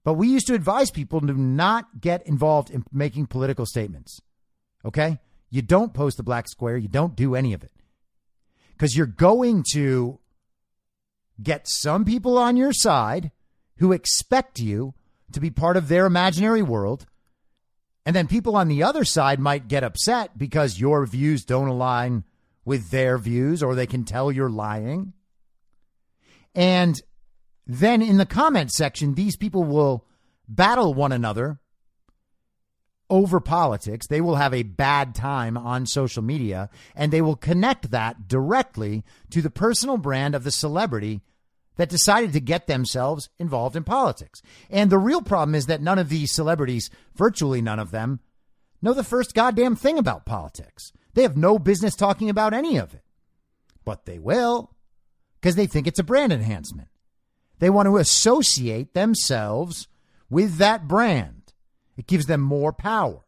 [0.04, 4.20] But we used to advise people to not get involved in making political statements.
[4.84, 5.18] Okay?
[5.52, 7.70] You don't post the black square, you don't do any of it.
[8.72, 10.18] Because you're going to
[11.42, 13.30] get some people on your side
[13.76, 14.94] who expect you
[15.30, 17.04] to be part of their imaginary world.
[18.06, 22.24] And then people on the other side might get upset because your views don't align
[22.64, 25.12] with their views or they can tell you're lying.
[26.54, 26.98] And
[27.66, 30.06] then in the comment section, these people will
[30.48, 31.60] battle one another
[33.12, 34.06] over politics.
[34.06, 39.04] They will have a bad time on social media and they will connect that directly
[39.28, 41.20] to the personal brand of the celebrity
[41.76, 44.40] that decided to get themselves involved in politics.
[44.70, 48.20] And the real problem is that none of these celebrities, virtually none of them,
[48.80, 50.90] know the first goddamn thing about politics.
[51.12, 53.04] They have no business talking about any of it.
[53.84, 54.74] But they will
[55.38, 56.88] because they think it's a brand enhancement.
[57.58, 59.86] They want to associate themselves
[60.30, 61.41] with that brand.
[62.02, 63.20] It gives them more power.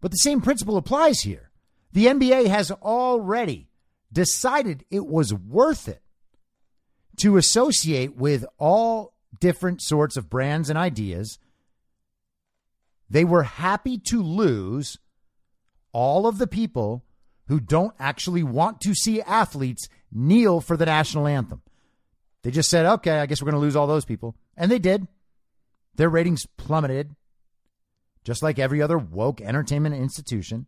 [0.00, 1.50] But the same principle applies here.
[1.92, 3.68] The NBA has already
[4.10, 6.00] decided it was worth it
[7.18, 11.38] to associate with all different sorts of brands and ideas
[13.10, 14.96] They were happy to lose
[15.92, 17.04] all of the people
[17.48, 21.60] who don't actually want to see athletes kneel for the national anthem.
[22.42, 24.36] They just said, okay, I guess we're going to lose all those people.
[24.56, 25.06] And they did.
[25.96, 27.14] Their ratings plummeted,
[28.24, 30.66] just like every other woke entertainment institution.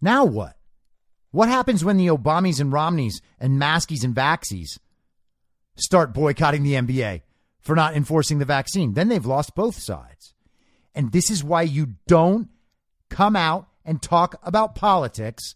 [0.00, 0.56] Now what?
[1.30, 4.78] What happens when the Obamas and Romneys and Maskies and Vaxies
[5.76, 7.22] start boycotting the NBA
[7.60, 8.94] for not enforcing the vaccine?
[8.94, 10.34] Then they've lost both sides.
[10.94, 12.48] And this is why you don't
[13.08, 15.54] come out and talk about politics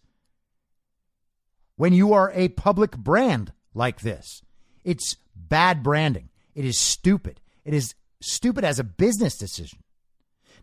[1.76, 4.42] when you are a public brand like this.
[4.84, 6.28] It's bad branding.
[6.54, 7.40] It is stupid.
[7.64, 9.80] It is stupid as a business decision.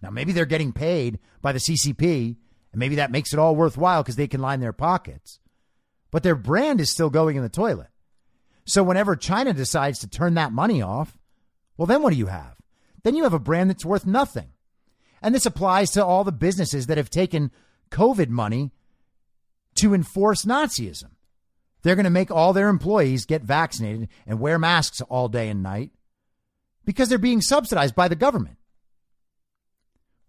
[0.01, 2.35] Now, maybe they're getting paid by the CCP,
[2.71, 5.39] and maybe that makes it all worthwhile because they can line their pockets.
[6.09, 7.89] But their brand is still going in the toilet.
[8.65, 11.17] So, whenever China decides to turn that money off,
[11.77, 12.55] well, then what do you have?
[13.03, 14.49] Then you have a brand that's worth nothing.
[15.21, 17.51] And this applies to all the businesses that have taken
[17.91, 18.71] COVID money
[19.75, 21.11] to enforce Nazism.
[21.83, 25.63] They're going to make all their employees get vaccinated and wear masks all day and
[25.63, 25.91] night
[26.85, 28.57] because they're being subsidized by the government.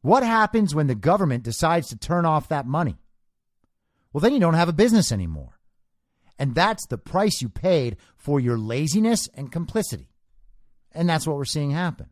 [0.00, 2.96] What happens when the government decides to turn off that money?
[4.12, 5.59] Well, then you don't have a business anymore.
[6.38, 10.11] And that's the price you paid for your laziness and complicity.
[10.92, 12.09] And that's what we're seeing happen.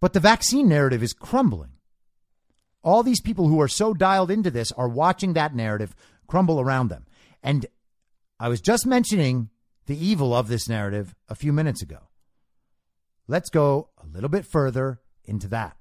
[0.00, 1.72] But the vaccine narrative is crumbling.
[2.84, 6.88] All these people who are so dialed into this are watching that narrative crumble around
[6.88, 7.06] them.
[7.46, 7.64] And
[8.40, 9.50] I was just mentioning
[9.86, 12.08] the evil of this narrative a few minutes ago.
[13.28, 15.76] Let's go a little bit further into that.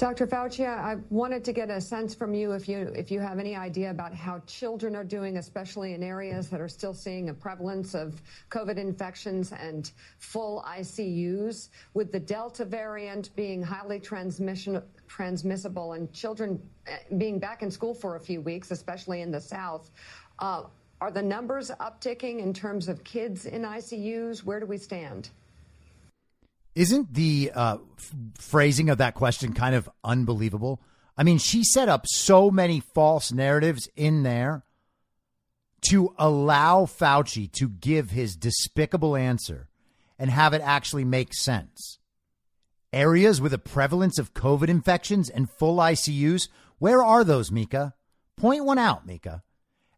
[0.00, 0.26] Dr.
[0.26, 3.54] Fauci, I wanted to get a sense from you if you if you have any
[3.54, 7.94] idea about how children are doing, especially in areas that are still seeing a prevalence
[7.94, 16.10] of COVID infections and full ICUs, with the Delta variant being highly transmission transmissible and
[16.14, 19.90] children eh, being back in school for a few weeks, especially in the South.
[20.38, 20.62] Uh,
[21.02, 24.44] are the numbers upticking in terms of kids in ICUs?
[24.44, 25.28] Where do we stand?
[26.74, 30.80] Isn't the uh, f- phrasing of that question kind of unbelievable?
[31.16, 34.64] I mean, she set up so many false narratives in there
[35.88, 39.68] to allow Fauci to give his despicable answer
[40.18, 41.98] and have it actually make sense.
[42.92, 46.48] Areas with a prevalence of COVID infections and full ICUs,
[46.78, 47.94] where are those, Mika?
[48.36, 49.42] Point one out, Mika.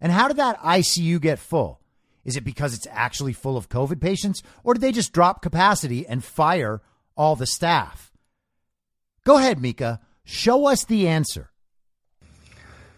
[0.01, 1.81] And how did that ICU get full?
[2.25, 6.07] Is it because it's actually full of COVID patients, or did they just drop capacity
[6.07, 6.83] and fire
[7.16, 8.12] all the staff?
[9.25, 10.01] Go ahead, Mika.
[10.25, 11.51] Show us the answer.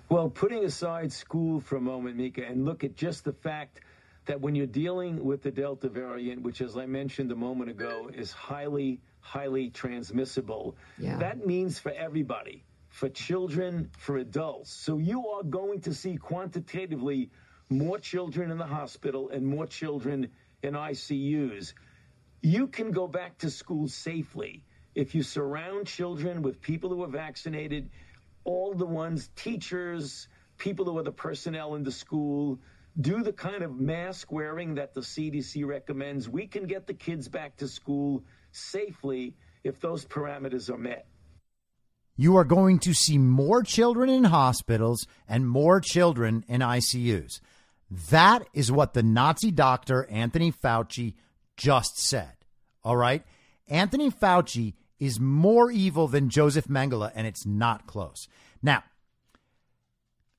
[0.09, 3.81] Well, putting aside school for a moment, Mika, and look at just the fact
[4.27, 8.11] that when you're dealing with the Delta variant, which, as I mentioned a moment ago,
[8.15, 11.17] is highly, highly transmissible, yeah.
[11.19, 14.73] that means for everybody, for children, for adults.
[14.73, 17.31] So you are going to see quantitatively
[17.69, 20.29] more children in the hospital and more children
[20.63, 21.75] in ICUs.
[22.43, 27.09] You can go back to school safely if you surround children with people who are
[27.09, 27.91] vaccinated,
[28.45, 32.59] all the ones, teachers, people who are the personnel in the school,
[33.01, 36.29] do the kind of mask wearing that the CDC recommends.
[36.29, 39.35] We can get the kids back to school safely
[39.65, 41.07] if those parameters are met.
[42.17, 47.41] You are going to see more children in hospitals and more children in ICUs.
[47.91, 51.15] That is what the Nazi doctor Anthony Fauci
[51.57, 52.33] just said.
[52.83, 53.23] All right?
[53.69, 58.29] Anthony Fauci is more evil than Joseph Mengele, and it's not close.
[58.63, 58.83] Now,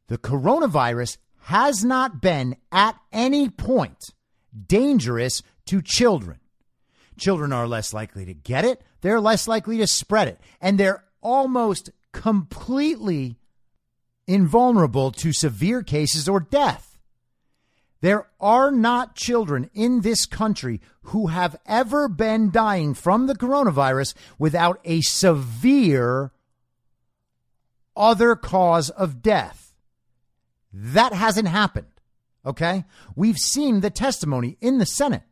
[0.07, 4.03] the coronavirus has not been at any point
[4.67, 6.39] dangerous to children.
[7.17, 11.03] Children are less likely to get it, they're less likely to spread it, and they're
[11.21, 13.37] almost completely
[14.27, 16.84] invulnerable to severe cases or death.
[18.01, 24.13] There are not children in this country who have ever been dying from the coronavirus
[24.37, 26.31] without a severe
[27.95, 29.75] other cause of death.
[30.73, 31.87] That hasn't happened.
[32.45, 32.83] Okay?
[33.15, 35.23] We've seen the testimony in the Senate.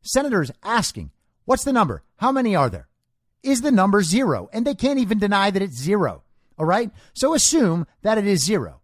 [0.00, 1.10] Senators asking,
[1.44, 2.02] what's the number?
[2.16, 2.88] How many are there?
[3.42, 4.48] Is the number zero?
[4.52, 6.22] And they can't even deny that it's zero.
[6.58, 6.90] All right?
[7.12, 8.80] So assume that it is zero.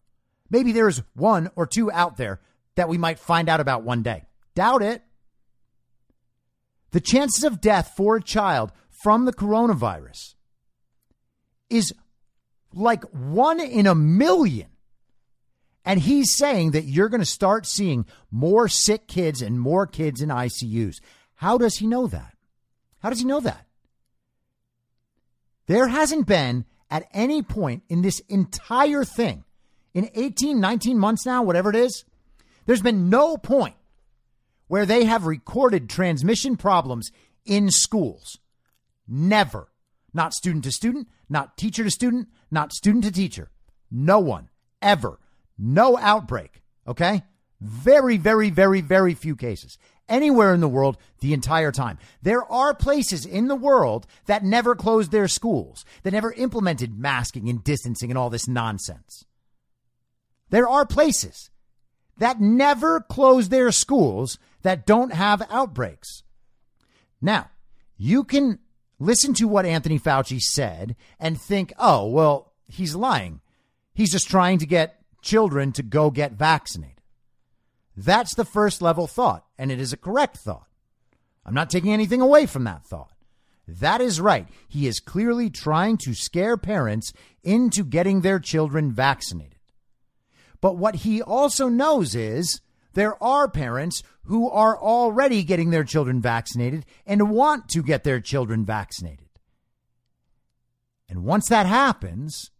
[0.51, 2.41] Maybe there's one or two out there
[2.79, 4.25] that we might find out about one day.
[4.55, 5.03] Doubt it.
[6.93, 8.73] The chances of death for a child
[9.03, 10.35] from the coronavirus
[11.69, 11.93] is
[12.73, 14.69] like one in a million.
[15.85, 20.23] And he's saying that you're going to start seeing more sick kids and more kids
[20.23, 21.01] in ICUs.
[21.35, 22.35] How does he know that?
[23.01, 23.67] How does he know that?
[25.67, 29.45] There hasn't been at any point in this entire thing,
[29.95, 32.05] in 18, 19 months now, whatever it is,
[32.69, 33.77] there's been no point
[34.67, 37.11] where they have recorded transmission problems
[37.47, 38.39] in schools.
[39.09, 39.69] Never.
[40.13, 43.51] Not student to student, not teacher to student, not student to teacher.
[43.91, 44.51] No one,
[44.83, 45.19] ever.
[45.59, 46.61] No outbreak.
[46.87, 47.23] Okay?
[47.59, 49.79] Very, very, very, very few cases.
[50.07, 51.97] Anywhere in the world, the entire time.
[52.21, 57.49] There are places in the world that never closed their schools, that never implemented masking
[57.49, 59.25] and distancing and all this nonsense.
[60.51, 61.49] There are places
[62.19, 66.23] that never close their schools that don't have outbreaks.
[67.21, 67.51] Now,
[67.97, 68.59] you can
[68.99, 73.41] listen to what Anthony Fauci said and think, oh, well, he's lying.
[73.95, 77.03] He's just trying to get children to go get vaccinated.
[77.97, 80.69] That's the first level thought, and it is a correct thought.
[81.45, 83.13] I'm not taking anything away from that thought.
[83.67, 84.47] That is right.
[84.69, 87.13] He is clearly trying to scare parents
[87.43, 89.58] into getting their children vaccinated.
[90.61, 92.61] But what he also knows is
[92.95, 98.21] there are parents who are already getting their children vaccinated and want to get their
[98.21, 99.29] children vaccinated.
[101.09, 102.51] And once that happens,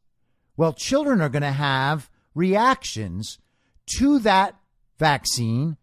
[0.57, 3.39] well, children are going to have reactions
[3.99, 4.55] to that
[4.99, 5.77] vaccine,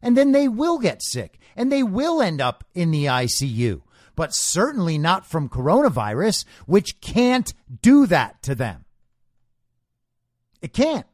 [0.00, 3.82] and then they will get sick and they will end up in the ICU,
[4.14, 7.52] but certainly not from coronavirus, which can't
[7.82, 8.84] do that to them.
[10.60, 11.06] It can't.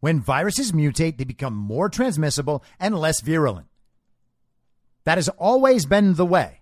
[0.00, 3.66] When viruses mutate, they become more transmissible and less virulent.
[5.04, 6.60] That has always been the way.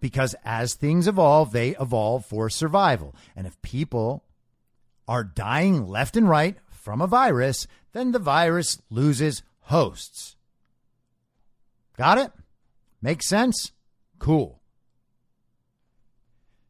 [0.00, 3.14] Because as things evolve, they evolve for survival.
[3.34, 4.24] And if people
[5.08, 10.36] are dying left and right from a virus, then the virus loses hosts.
[11.96, 12.32] Got it?
[13.00, 13.72] Makes sense?
[14.18, 14.60] Cool.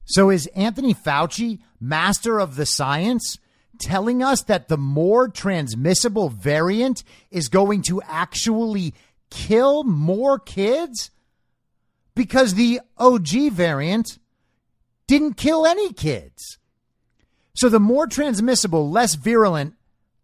[0.05, 3.39] So is Anthony Fauci, master of the science,
[3.79, 8.95] telling us that the more transmissible variant is going to actually
[9.31, 11.11] kill more kids?
[12.14, 14.18] Because the OG variant
[15.07, 16.59] didn't kill any kids.
[17.55, 19.75] So the more transmissible, less virulent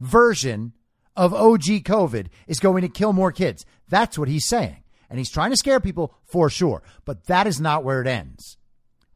[0.01, 0.73] version
[1.17, 3.65] of OG COVID is going to kill more kids.
[3.89, 4.83] That's what he's saying.
[5.09, 6.83] And he's trying to scare people for sure.
[7.05, 8.57] But that is not where it ends.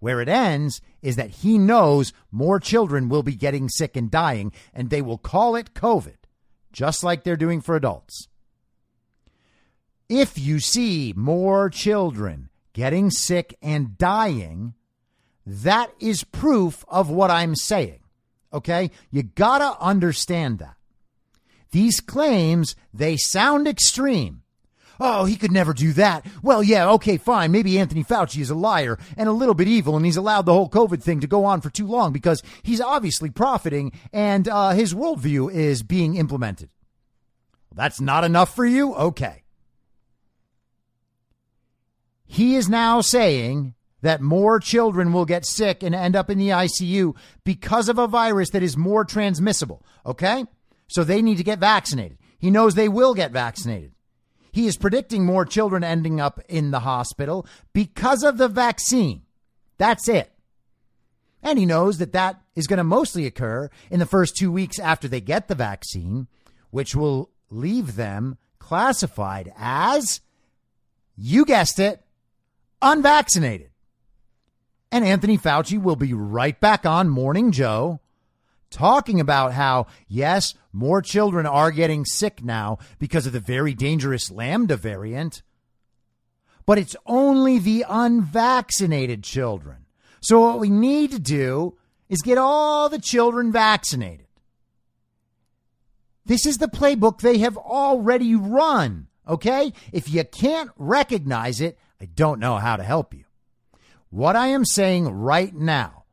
[0.00, 4.50] Where it ends is that he knows more children will be getting sick and dying,
[4.72, 6.16] and they will call it COVID,
[6.72, 8.26] just like they're doing for adults.
[10.08, 14.72] If you see more children getting sick and dying,
[15.44, 18.00] that is proof of what I'm saying.
[18.50, 18.90] Okay?
[19.10, 20.76] You gotta understand that.
[21.70, 24.43] These claims, they sound extreme.
[25.00, 26.26] Oh, he could never do that.
[26.42, 27.52] Well, yeah, okay, fine.
[27.52, 30.52] Maybe Anthony Fauci is a liar and a little bit evil, and he's allowed the
[30.52, 34.70] whole COVID thing to go on for too long because he's obviously profiting and uh,
[34.70, 36.70] his worldview is being implemented.
[37.74, 38.94] That's not enough for you?
[38.94, 39.42] Okay.
[42.24, 46.50] He is now saying that more children will get sick and end up in the
[46.50, 49.82] ICU because of a virus that is more transmissible.
[50.04, 50.44] Okay?
[50.88, 52.18] So they need to get vaccinated.
[52.38, 53.93] He knows they will get vaccinated.
[54.54, 59.22] He is predicting more children ending up in the hospital because of the vaccine.
[59.78, 60.30] That's it.
[61.42, 64.78] And he knows that that is going to mostly occur in the first two weeks
[64.78, 66.28] after they get the vaccine,
[66.70, 70.20] which will leave them classified as,
[71.16, 72.04] you guessed it,
[72.80, 73.70] unvaccinated.
[74.92, 77.98] And Anthony Fauci will be right back on Morning Joe
[78.74, 84.30] talking about how, yes, more children are getting sick now because of the very dangerous
[84.30, 85.42] Lambda variant,
[86.66, 89.86] but it's only the unvaccinated children.
[90.20, 94.26] So, what we need to do is get all the children vaccinated.
[96.26, 99.72] This is the playbook they have already run, okay?
[99.92, 103.24] If you can't recognize it, I don't know how to help you.
[104.08, 106.03] What I am saying right now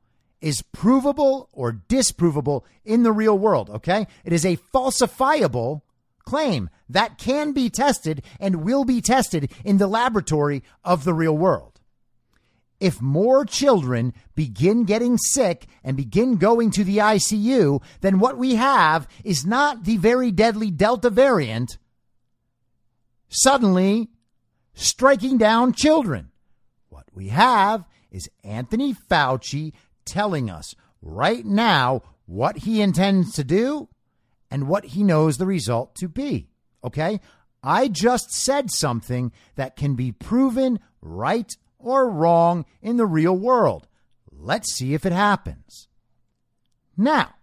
[0.42, 4.08] is provable or disprovable in the real world, okay?
[4.26, 5.82] It is a falsifiable
[6.26, 11.38] claim that can be tested and will be tested in the laboratory of the real
[11.38, 11.80] world.
[12.80, 18.56] If more children begin getting sick and begin going to the ICU, then what we
[18.56, 21.78] have is not the very deadly Delta variant
[23.30, 24.10] suddenly
[24.74, 26.32] striking down children.
[26.90, 29.74] What we have is Anthony Fauci
[30.06, 33.90] telling us right now what he intends to do
[34.50, 36.50] and what he knows the result to be.
[36.84, 37.20] Okay?
[37.64, 43.88] I just said something that can be proven right or wrong in the real world.
[44.32, 45.88] Let's see if it happens.
[46.98, 47.36] Now,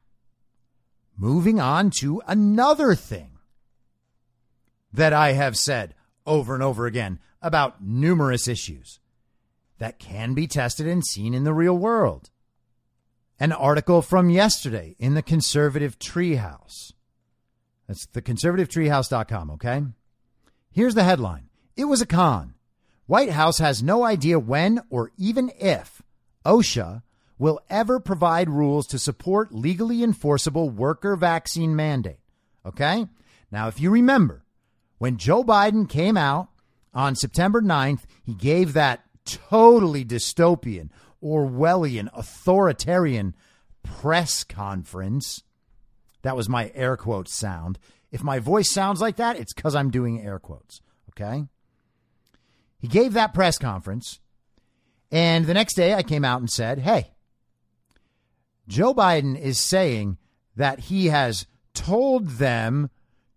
[1.16, 3.38] moving on to another thing
[4.92, 5.94] that I have said
[6.26, 9.00] over and over again about numerous issues
[9.78, 12.30] that can be tested and seen in the real world.
[13.40, 16.92] An article from yesterday in the Conservative Treehouse.
[17.86, 19.82] That's theconservativetreehouse.com, okay?
[20.70, 22.54] Here's the headline It was a con.
[23.06, 26.02] White House has no idea when or even if
[26.44, 27.02] OSHA
[27.38, 32.18] will ever provide rules to support legally enforceable worker vaccine mandate.
[32.66, 33.06] Okay?
[33.50, 34.44] Now, if you remember,
[34.98, 36.48] when Joe Biden came out
[36.92, 40.90] on September 9th, he gave that totally dystopian,
[41.22, 43.34] Orwellian, authoritarian
[43.82, 45.42] press conference.
[46.22, 47.78] That was my air quote sound.
[48.10, 50.80] If my voice sounds like that, it's because I'm doing air quotes.
[51.10, 51.44] Okay?
[52.78, 54.20] He gave that press conference.
[55.10, 57.12] And the next day I came out and said, hey,
[58.66, 60.18] Joe Biden is saying
[60.56, 62.90] that he has told them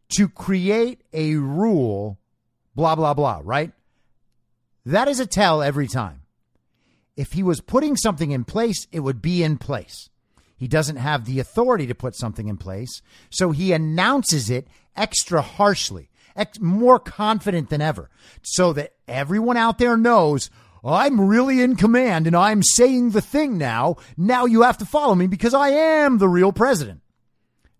[0.09, 2.19] to create a rule,
[2.75, 3.71] blah, blah, blah, right?
[4.86, 6.20] That is a tell every time.
[7.22, 10.09] If he was putting something in place, it would be in place.
[10.57, 15.43] He doesn't have the authority to put something in place, so he announces it extra
[15.43, 18.09] harshly, ex- more confident than ever,
[18.41, 20.49] so that everyone out there knows
[20.84, 23.97] I'm really in command and I'm saying the thing now.
[24.17, 27.01] Now you have to follow me because I am the real president.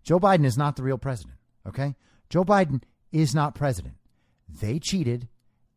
[0.04, 1.96] Joe Biden is not the real president, okay?
[2.30, 2.80] Joe Biden
[3.10, 3.94] is not president.
[4.48, 5.26] They cheated.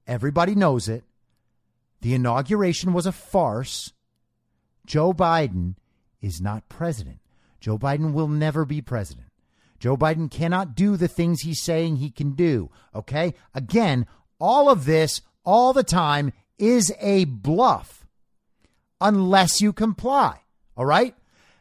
[0.05, 1.03] Everybody knows it.
[2.05, 3.91] The inauguration was a farce.
[4.85, 5.73] Joe Biden
[6.21, 7.17] is not president.
[7.59, 9.25] Joe Biden will never be president.
[9.79, 12.69] Joe Biden cannot do the things he's saying he can do.
[12.93, 13.33] Okay?
[13.55, 14.05] Again,
[14.39, 18.05] all of this, all the time, is a bluff
[19.01, 20.41] unless you comply.
[20.77, 21.15] All right?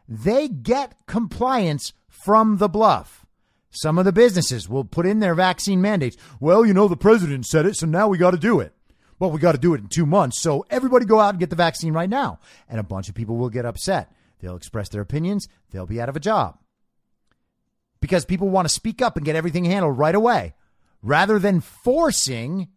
[0.06, 3.24] They get compliance from the bluff.
[3.70, 6.18] Some of the businesses will put in their vaccine mandates.
[6.38, 8.74] Well, you know, the president said it, so now we got to do it.
[9.18, 10.42] Well, we got to do it in two months.
[10.42, 12.40] So everybody go out and get the vaccine right now.
[12.68, 14.12] And a bunch of people will get upset.
[14.40, 15.48] They'll express their opinions.
[15.70, 16.58] They'll be out of a job
[18.00, 20.54] because people want to speak up and get everything handled right away
[21.02, 22.68] rather than forcing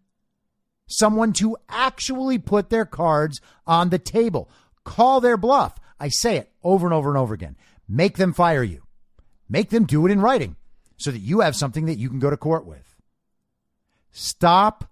[0.88, 4.49] someone to actually put their cards on the table.
[4.85, 5.77] Call their bluff.
[5.99, 7.57] I say it over and over and over again.
[7.89, 8.83] Make them fire you.
[9.49, 10.55] Make them do it in writing
[10.97, 12.95] so that you have something that you can go to court with.
[14.11, 14.89] Stop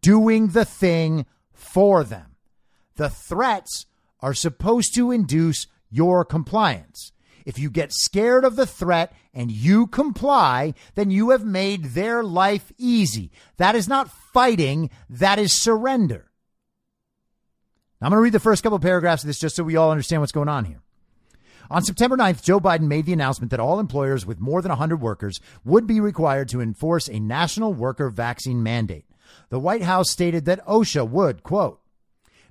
[0.00, 2.36] doing the thing for them.
[2.96, 3.86] The threats
[4.20, 7.12] are supposed to induce your compliance.
[7.44, 12.22] If you get scared of the threat and you comply, then you have made their
[12.24, 13.30] life easy.
[13.58, 16.30] That is not fighting, that is surrender.
[18.00, 19.90] I'm going to read the first couple of paragraphs of this just so we all
[19.90, 20.80] understand what's going on here.
[21.70, 25.00] On September 9th, Joe Biden made the announcement that all employers with more than 100
[25.00, 29.06] workers would be required to enforce a national worker vaccine mandate.
[29.48, 31.80] The White House stated that OSHA would, quote,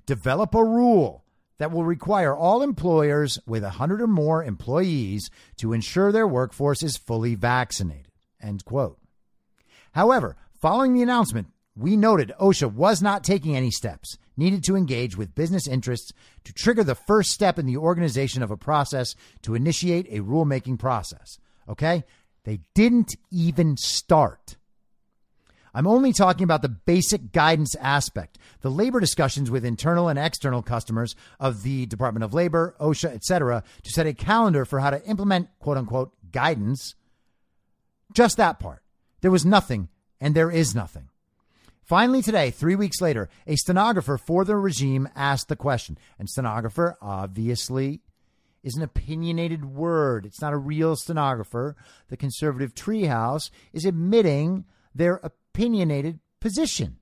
[0.06, 1.24] develop a rule
[1.58, 6.96] that will require all employers with 100 or more employees to ensure their workforce is
[6.96, 8.12] fully vaccinated.
[8.40, 8.98] End quote.
[9.92, 15.16] However, following the announcement, we noted OSHA was not taking any steps needed to engage
[15.16, 16.12] with business interests
[16.44, 20.78] to trigger the first step in the organization of a process to initiate a rulemaking
[20.78, 21.38] process.
[21.68, 22.04] Okay?
[22.44, 24.56] They didn't even start.
[25.74, 30.62] I'm only talking about the basic guidance aspect, the labor discussions with internal and external
[30.62, 35.04] customers of the Department of Labor, OSHA, etc., to set a calendar for how to
[35.04, 36.94] implement quote unquote guidance.
[38.12, 38.82] Just that part.
[39.20, 39.88] There was nothing,
[40.20, 41.08] and there is nothing.
[41.82, 45.98] Finally, today, three weeks later, a stenographer for the regime asked the question.
[46.18, 48.00] And stenographer, obviously,
[48.62, 50.24] is an opinionated word.
[50.24, 51.76] It's not a real stenographer.
[52.08, 54.64] The conservative treehouse is admitting
[54.94, 55.20] their
[55.54, 56.96] opinionated position.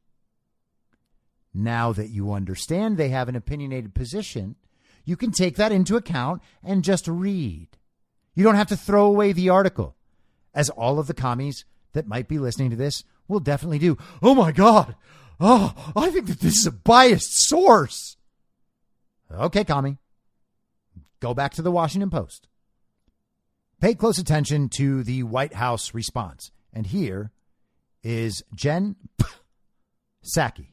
[1.54, 4.56] Now that you understand they have an opinionated position,
[5.04, 7.68] you can take that into account and just read.
[8.34, 9.96] You don't have to throw away the article,
[10.54, 13.96] as all of the commies that might be listening to this will definitely do.
[14.22, 14.96] Oh my God.
[15.40, 18.16] Oh, I think that this is a biased source.
[19.30, 19.98] Okay, commie.
[21.20, 22.48] Go back to the Washington Post.
[23.80, 26.50] Pay close attention to the White House response.
[26.72, 27.32] And here
[28.02, 28.96] is Jen
[30.22, 30.66] Psaki.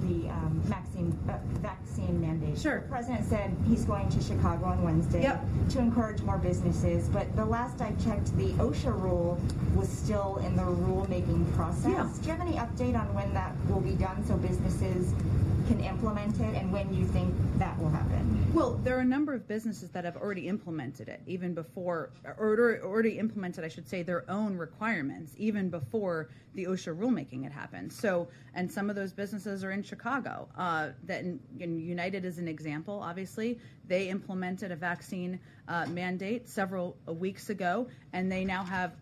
[0.00, 2.58] The um, vaccine, uh, vaccine vaccine mandate.
[2.58, 2.80] Sure.
[2.80, 5.44] The president said he's going to Chicago on Wednesday yep.
[5.70, 9.40] to encourage more businesses, but the last I checked, the OSHA rule
[9.74, 11.90] was still in the rulemaking process.
[11.90, 12.08] Yeah.
[12.20, 15.12] Do you have any update on when that will be done so businesses
[15.66, 18.50] can implement it and when you think that will happen?
[18.52, 22.80] Well, there are a number of businesses that have already implemented it, even before, or
[22.82, 27.92] already implemented, I should say, their own requirements, even before the OSHA rulemaking had happened.
[27.92, 30.48] So, and some of those businesses are in Chicago.
[30.56, 33.00] Uh, that in, United is an example.
[33.02, 38.92] Obviously, they implemented a vaccine uh, mandate several weeks ago, and they now have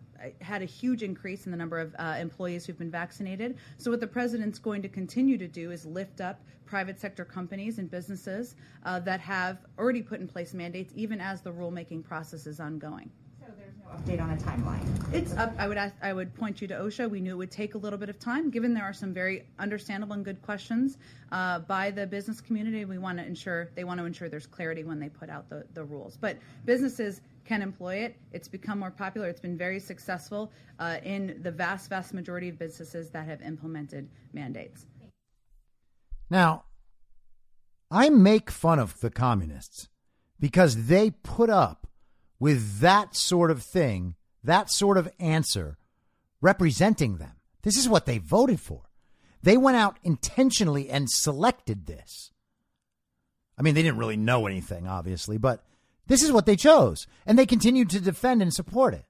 [0.41, 3.57] had a huge increase in the number of uh, employees who've been vaccinated.
[3.77, 7.79] So, what the president's going to continue to do is lift up private sector companies
[7.79, 8.55] and businesses
[8.85, 13.11] uh, that have already put in place mandates, even as the rulemaking process is ongoing.
[13.39, 15.13] So, there's no update on a timeline.
[15.13, 15.53] It's up.
[15.57, 17.09] I would ask, I would point you to OSHA.
[17.09, 19.47] We knew it would take a little bit of time, given there are some very
[19.59, 20.97] understandable and good questions
[21.31, 22.85] uh, by the business community.
[22.85, 25.65] We want to ensure they want to ensure there's clarity when they put out the,
[25.73, 26.17] the rules.
[26.17, 28.17] But businesses can employ it.
[28.31, 29.27] It's become more popular.
[29.27, 34.09] It's been very successful uh, in the vast, vast majority of businesses that have implemented
[34.33, 34.85] mandates.
[36.29, 36.63] Now,
[37.89, 39.89] I make fun of the communists
[40.39, 41.87] because they put up
[42.39, 45.77] with that sort of thing, that sort of answer
[46.41, 47.33] representing them.
[47.61, 48.89] This is what they voted for.
[49.43, 52.31] They went out intentionally and selected this.
[53.57, 55.63] I mean, they didn't really know anything, obviously, but
[56.11, 59.05] this is what they chose, and they continued to defend and support it.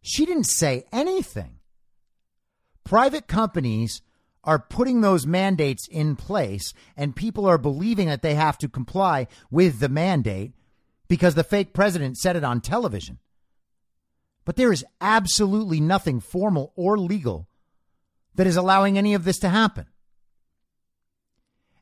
[0.00, 1.58] She didn't say anything.
[2.84, 4.00] Private companies
[4.44, 9.26] are putting those mandates in place, and people are believing that they have to comply
[9.50, 10.52] with the mandate
[11.08, 13.18] because the fake president said it on television.
[14.44, 17.48] But there is absolutely nothing formal or legal
[18.36, 19.86] that is allowing any of this to happen.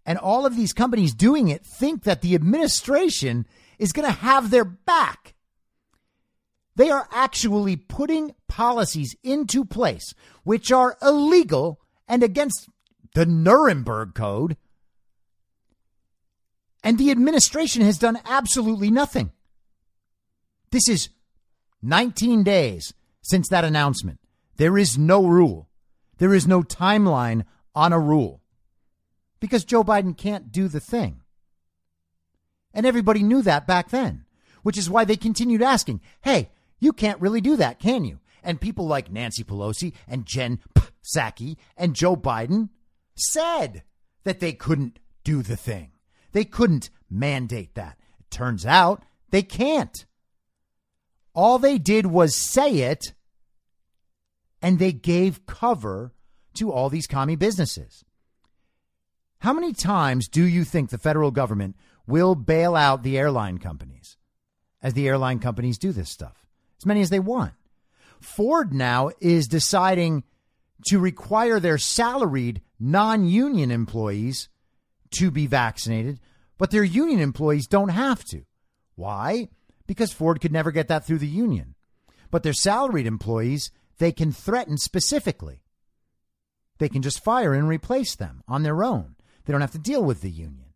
[0.07, 3.45] And all of these companies doing it think that the administration
[3.79, 5.35] is going to have their back.
[6.77, 12.69] They are actually putting policies into place which are illegal and against
[13.15, 14.57] the Nuremberg Code.
[16.85, 19.33] And the administration has done absolutely nothing.
[20.71, 21.09] This is
[21.83, 24.21] 19 days since that announcement.
[24.57, 25.69] There is no rule.
[26.19, 27.45] There is no timeline
[27.75, 28.41] on a rule
[29.47, 31.23] because Joe Biden can't do the thing.
[32.75, 34.25] And everybody knew that back then,
[34.63, 38.19] which is why they continued asking, hey, you can't really do that, can you?
[38.43, 40.59] And people like Nancy Pelosi and Jen
[41.03, 42.71] Psaki and Joe Biden
[43.15, 43.83] said
[44.25, 45.93] that they couldn't do the thing.
[46.33, 47.97] They couldn't mandate that.
[48.21, 50.05] It turns out they can't.
[51.35, 53.15] All they did was say it,
[54.61, 56.13] and they gave cover
[56.55, 58.05] to all these commie businesses.
[59.39, 61.77] How many times do you think the federal government
[62.07, 64.17] will bail out the airline companies
[64.83, 66.47] as the airline companies do this stuff,
[66.79, 67.53] as many as they want.
[68.21, 70.23] Ford now is deciding
[70.87, 74.49] to require their salaried non union employees
[75.19, 76.21] to be vaccinated,
[76.57, 78.43] but their union employees don't have to.
[78.95, 79.49] Why?
[79.87, 81.75] Because Ford could never get that through the union.
[82.31, 85.63] But their salaried employees, they can threaten specifically.
[86.79, 89.16] They can just fire and replace them on their own.
[89.47, 90.75] They don't have to deal with the union.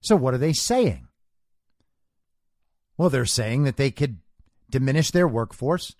[0.00, 1.08] So, what are they saying?
[2.96, 4.18] Well, they're saying that they could
[4.70, 5.94] diminish their workforce.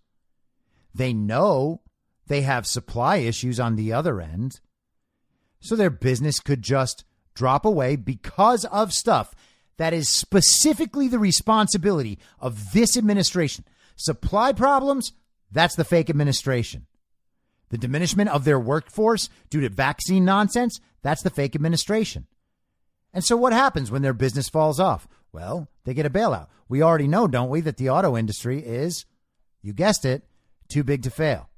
[0.94, 1.80] They know
[2.26, 4.60] they have supply issues on the other end.
[5.60, 7.04] So, their business could just
[7.34, 9.34] drop away because of stuff
[9.76, 13.64] that is specifically the responsibility of this administration.
[13.96, 15.12] Supply problems,
[15.50, 16.86] that's the fake administration.
[17.70, 22.26] The diminishment of their workforce due to vaccine nonsense, that's the fake administration.
[23.14, 25.06] And so what happens when their business falls off?
[25.32, 26.48] Well, they get a bailout.
[26.68, 29.06] We already know, don't we, that the auto industry is,
[29.62, 30.24] you guessed it,
[30.68, 31.48] too big to fail.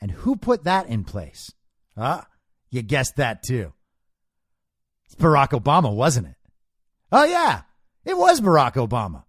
[0.00, 1.52] And who put that in place?
[1.96, 2.26] Ah,
[2.70, 3.74] you guessed that too.
[5.04, 6.36] It's Barack Obama, wasn't it?
[7.12, 7.62] Oh, yeah,
[8.04, 9.24] it was Barack Obama.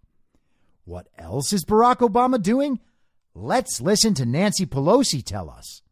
[0.84, 2.80] What else is Barack Obama doing?
[3.34, 5.82] Let's listen to Nancy Pelosi tell us.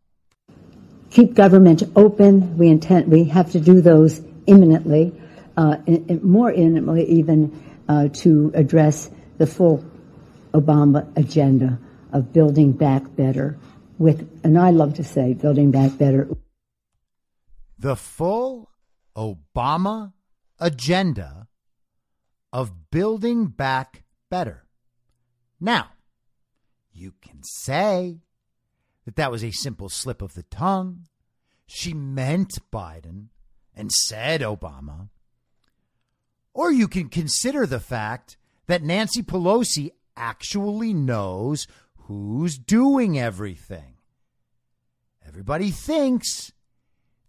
[1.16, 2.58] Keep government open.
[2.58, 5.18] We intend we have to do those imminently
[5.56, 5.78] uh,
[6.22, 7.40] more imminently even
[7.88, 9.08] uh, to address
[9.38, 9.82] the full
[10.52, 11.78] Obama agenda
[12.12, 13.56] of building back better
[13.96, 16.28] with, and I love to say, building back better.
[17.78, 18.68] The full
[19.16, 20.12] Obama
[20.60, 21.48] agenda
[22.52, 24.66] of building back better.
[25.58, 25.92] Now,
[26.92, 28.18] you can say
[29.06, 31.06] that that was a simple slip of the tongue.
[31.66, 33.28] She meant Biden
[33.74, 35.08] and said Obama.
[36.52, 38.36] Or you can consider the fact
[38.66, 41.66] that Nancy Pelosi actually knows
[42.06, 43.94] who's doing everything.
[45.26, 46.52] Everybody thinks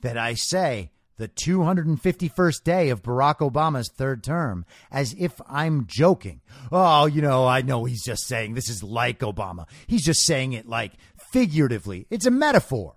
[0.01, 6.41] that I say the 251st day of Barack Obama's third term as if I'm joking.
[6.71, 9.67] Oh, you know, I know he's just saying this is like Obama.
[9.88, 10.93] He's just saying it like
[11.32, 12.07] figuratively.
[12.09, 12.95] It's a metaphor.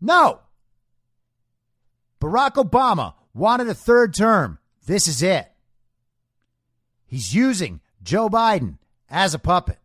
[0.00, 0.40] No.
[2.20, 4.58] Barack Obama wanted a third term.
[4.86, 5.50] This is it.
[7.06, 9.78] He's using Joe Biden as a puppet.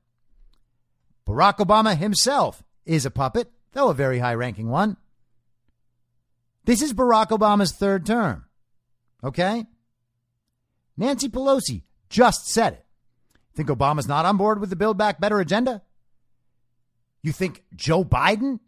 [1.28, 4.98] Barack Obama himself is a puppet, though a very high ranking one.
[6.64, 8.46] This is Barack Obama's third term.
[9.24, 9.66] Okay?
[10.96, 12.86] Nancy Pelosi just said it.
[13.56, 15.82] Think Obama's not on board with the Build Back Better agenda?
[17.22, 18.60] You think Joe Biden?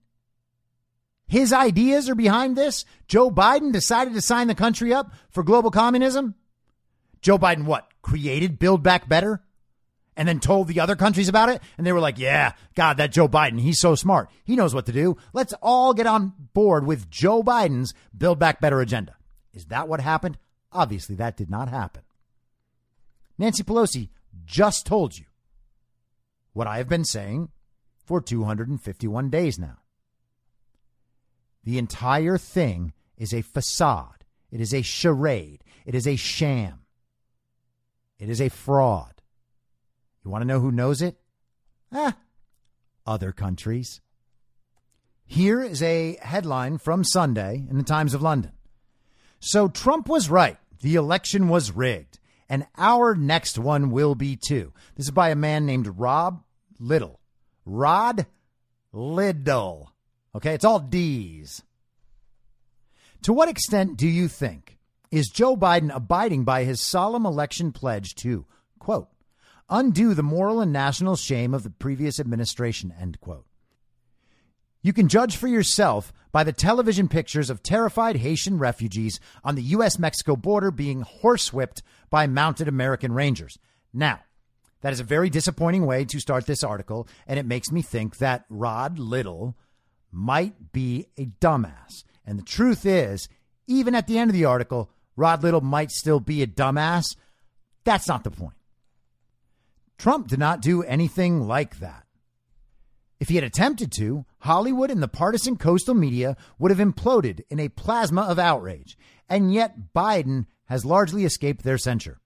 [1.28, 2.86] His ideas are behind this?
[3.08, 6.36] Joe Biden decided to sign the country up for global communism?
[7.22, 7.88] Joe Biden, what?
[8.02, 9.42] Created Build Back Better?
[10.20, 11.62] and then told the other countries about it.
[11.78, 14.30] And they were like, yeah, God, that Joe Biden, he's so smart.
[14.44, 15.16] He knows what to do.
[15.32, 19.16] Let's all get on board with Joe Biden's Build Back Better agenda.
[19.54, 20.38] Is that what happened?
[20.74, 22.02] Obviously, that did not happen.
[23.38, 24.10] Nancy Pelosi
[24.46, 25.24] just told you
[26.52, 27.48] what I have been saying
[28.10, 29.78] for 251 days now.
[31.64, 34.26] The entire thing is a facade.
[34.50, 35.64] It is a charade.
[35.86, 36.80] It is a sham.
[38.18, 39.22] It is a fraud.
[40.26, 41.18] You want to know who knows it?
[41.92, 42.18] Ah,
[43.06, 44.02] other countries.
[45.28, 48.54] Here is a headline from Sunday in the Times of London.
[49.40, 50.58] So Trump was right.
[50.82, 52.18] The election was rigged.
[52.50, 54.74] And our next one will be too.
[54.96, 56.42] This is by a man named Rob
[56.80, 57.19] Little.
[57.66, 58.26] Rod
[58.92, 59.92] Liddle.
[60.36, 61.64] Okay, it's all D's.
[63.24, 64.78] To what extent do you think
[65.12, 68.46] is Joe Biden abiding by his solemn election pledge to,
[68.78, 69.10] quote,
[69.70, 73.46] undo the moral and national shame of the previous administration, end quote.
[74.82, 79.64] You can judge for yourself by the television pictures of terrified Haitian refugees on the
[79.64, 80.00] U.S.
[80.00, 83.58] Mexico border being horsewhipped by mounted American Rangers.
[83.94, 84.22] Now,
[84.82, 88.18] that is a very disappointing way to start this article, and it makes me think
[88.18, 89.58] that Rod Little
[90.12, 92.04] might be a dumbass.
[92.26, 93.28] And the truth is,
[93.68, 97.16] even at the end of the article, Rod Little might still be a dumbass.
[97.84, 98.56] That's not the point.
[99.98, 102.06] Trump did not do anything like that.
[103.20, 107.60] If he had attempted to, Hollywood and the partisan coastal media would have imploded in
[107.60, 112.22] a plasma of outrage, and yet Biden has largely escaped their censure.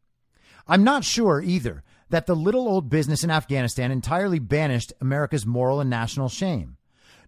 [0.67, 1.83] I'm not sure either
[2.13, 6.77] that the little old business in Afghanistan entirely banished America's moral and national shame,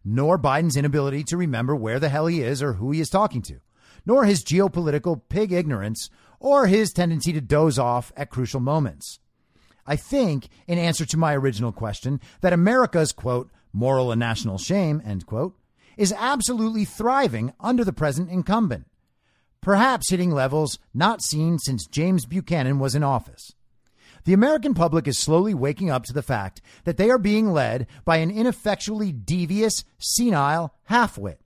[0.03, 3.41] nor Biden's inability to remember where the hell he is or who he is talking
[3.41, 3.61] to,
[4.05, 9.17] nor his geopolitical pig ignorance or his tendency to doze off at crucial moments.
[9.87, 15.01] I think, in answer to my original question, that America's, quote, moral and national shame,
[15.03, 15.57] end quote,
[15.97, 18.85] is absolutely thriving under the present incumbent,
[19.61, 23.54] perhaps hitting levels not seen since James Buchanan was in office.
[24.25, 27.87] The American public is slowly waking up to the fact that they are being led
[28.03, 31.37] by an ineffectually devious, senile halfwit.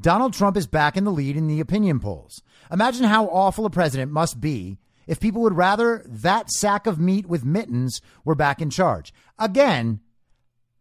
[0.00, 2.40] Donald Trump is back in the lead in the opinion polls.
[2.70, 7.26] Imagine how awful a president must be if people would rather that sack of meat
[7.26, 9.12] with mittens were back in charge.
[9.38, 10.00] Again,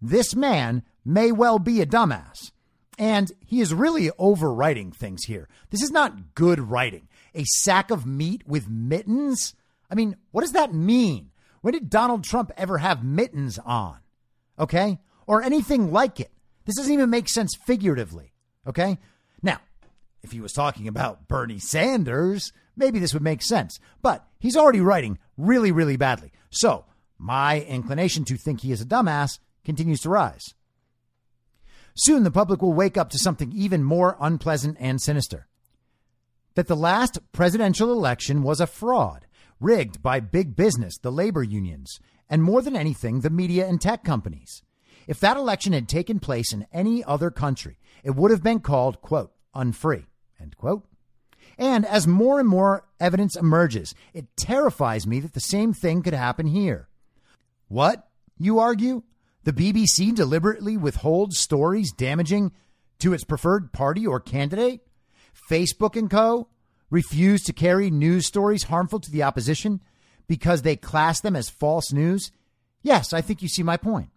[0.02, 2.52] this man may well be a dumbass.
[3.00, 5.50] And he is really overwriting things here.
[5.72, 7.08] This is not good writing.
[7.34, 9.56] A sack of meat with mittens?
[9.94, 11.30] I mean, what does that mean?
[11.62, 14.00] When did Donald Trump ever have mittens on?
[14.58, 14.98] Okay?
[15.28, 16.32] Or anything like it.
[16.66, 18.34] This doesn't even make sense figuratively.
[18.66, 18.98] Okay?
[19.44, 19.60] Now,
[20.24, 23.80] if he was talking about Bernie Sanders, maybe this would make sense.
[24.02, 26.32] But he's already writing really, really badly.
[26.50, 26.86] So
[27.20, 30.56] my inclination to think he is a dumbass continues to rise.
[31.94, 35.48] Soon the public will wake up to something even more unpleasant and sinister
[36.56, 39.26] that the last presidential election was a fraud,
[39.64, 42.00] rigged by big business, the labor unions,
[42.30, 44.62] and more than anything, the media and tech companies.
[45.08, 49.02] If that election had taken place in any other country, it would have been called,
[49.02, 50.06] quote, unfree,
[50.40, 50.86] end quote.
[51.58, 56.14] And as more and more evidence emerges, it terrifies me that the same thing could
[56.14, 56.88] happen here.
[57.68, 58.08] What,
[58.38, 59.04] you argue?
[59.44, 62.52] The BBC deliberately withholds stories damaging
[63.00, 64.82] to its preferred party or candidate?
[65.50, 66.48] Facebook and co.
[66.94, 69.82] refuse to carry news stories harmful to the opposition
[70.28, 72.32] because they class them as false news?
[72.84, 74.10] Yes, I think you see my point.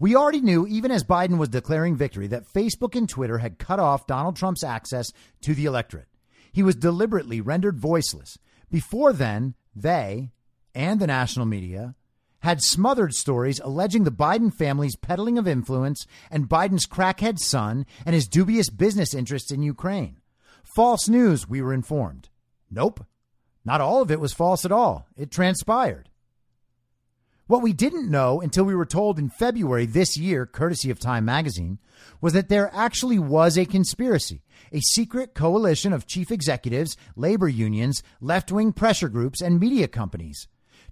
[0.00, 3.78] We already knew, even as Biden was declaring victory, that Facebook and Twitter had cut
[3.78, 6.08] off Donald Trump's access to the electorate.
[6.52, 8.36] He was deliberately rendered voiceless.
[8.68, 10.32] Before then, they
[10.74, 11.94] and the national media
[12.40, 18.12] had smothered stories alleging the Biden family's peddling of influence and Biden's crackhead son and
[18.12, 20.16] his dubious business interests in Ukraine.
[20.76, 22.28] False news, we were informed.
[22.70, 23.06] Nope.
[23.64, 25.06] Not all of it was false at all.
[25.16, 26.10] It transpired.
[27.46, 31.24] What we didn't know until we were told in February this year, courtesy of Time
[31.24, 31.78] magazine,
[32.20, 38.02] was that there actually was a conspiracy, a secret coalition of chief executives, labor unions,
[38.20, 40.46] left wing pressure groups, and media companies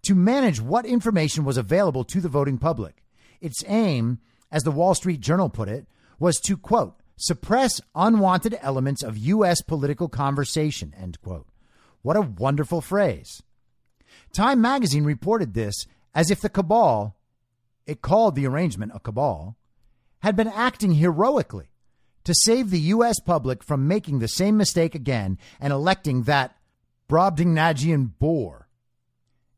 [0.06, 3.04] to manage what information was available to the voting public.
[3.42, 4.18] Its aim,
[4.50, 5.86] as the Wall Street Journal put it,
[6.18, 9.62] was to, quote, suppress unwanted elements of U.S.
[9.62, 11.46] political conversation, end quote.
[12.02, 13.42] What a wonderful phrase.
[14.32, 17.16] Time magazine reported this as if the cabal,
[17.86, 19.56] it called the arrangement a cabal,
[20.20, 21.68] had been acting heroically
[22.24, 23.20] to save the U.S.
[23.20, 26.56] public from making the same mistake again and electing that
[27.08, 28.68] Brobdingnagian bore,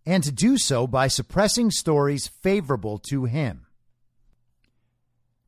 [0.04, 3.65] and to do so by suppressing stories favorable to him.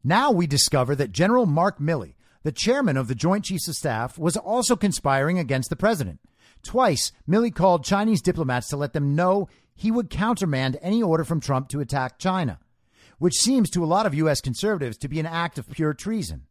[0.05, 2.15] Now we discover that General Mark Milley,
[2.45, 6.21] the chairman of the Joint Chiefs of Staff, was also conspiring against the president.
[6.63, 11.41] Twice, Milley called Chinese diplomats to let them know he would countermand any order from
[11.41, 12.59] Trump to attack China,
[13.19, 14.41] which seems to a lot of U.S.
[14.41, 16.47] conservatives to be an act of pure treason.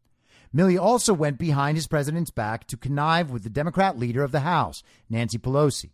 [0.55, 4.41] Milley also went behind his president's back to connive with the Democrat leader of the
[4.41, 5.91] House, Nancy Pelosi.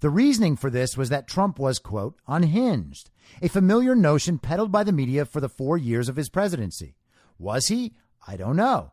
[0.00, 3.10] The reasoning for this was that Trump was, quote, unhinged,
[3.42, 6.94] a familiar notion peddled by the media for the four years of his presidency.
[7.38, 7.94] Was he?
[8.26, 8.92] I don't know.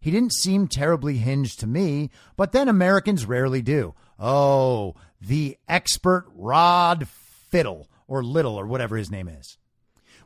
[0.00, 3.94] He didn't seem terribly hinged to me, but then Americans rarely do.
[4.18, 9.58] Oh, the expert Rod Fiddle or Little or whatever his name is.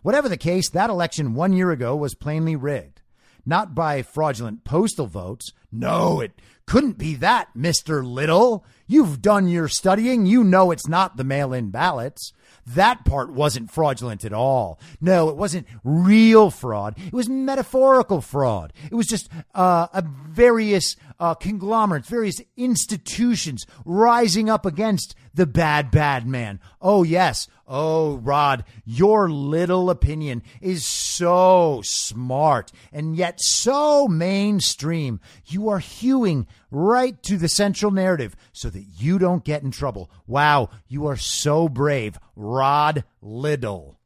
[0.03, 3.03] Whatever the case, that election one year ago was plainly rigged.
[3.44, 5.53] Not by fraudulent postal votes.
[5.70, 6.32] No, it
[6.67, 8.05] couldn't be that, Mr.
[8.05, 8.65] Little.
[8.89, 10.27] You've done your studying.
[10.27, 12.33] You know it's not the mail in ballots.
[12.67, 14.81] That part wasn't fraudulent at all.
[15.01, 16.97] No, it wasn't real fraud.
[16.99, 18.73] It was metaphorical fraud.
[18.91, 25.93] It was just uh, a various uh, conglomerates, various institutions rising up against the bad,
[25.93, 26.59] bad man.
[26.81, 27.47] Oh, yes.
[27.69, 35.21] Oh, Rod, your little opinion is so smart and yet so mainstream.
[35.47, 40.11] You are hewing right to the central narrative so that you don't get in trouble.
[40.29, 43.99] Wow, you are so brave, Rod Little.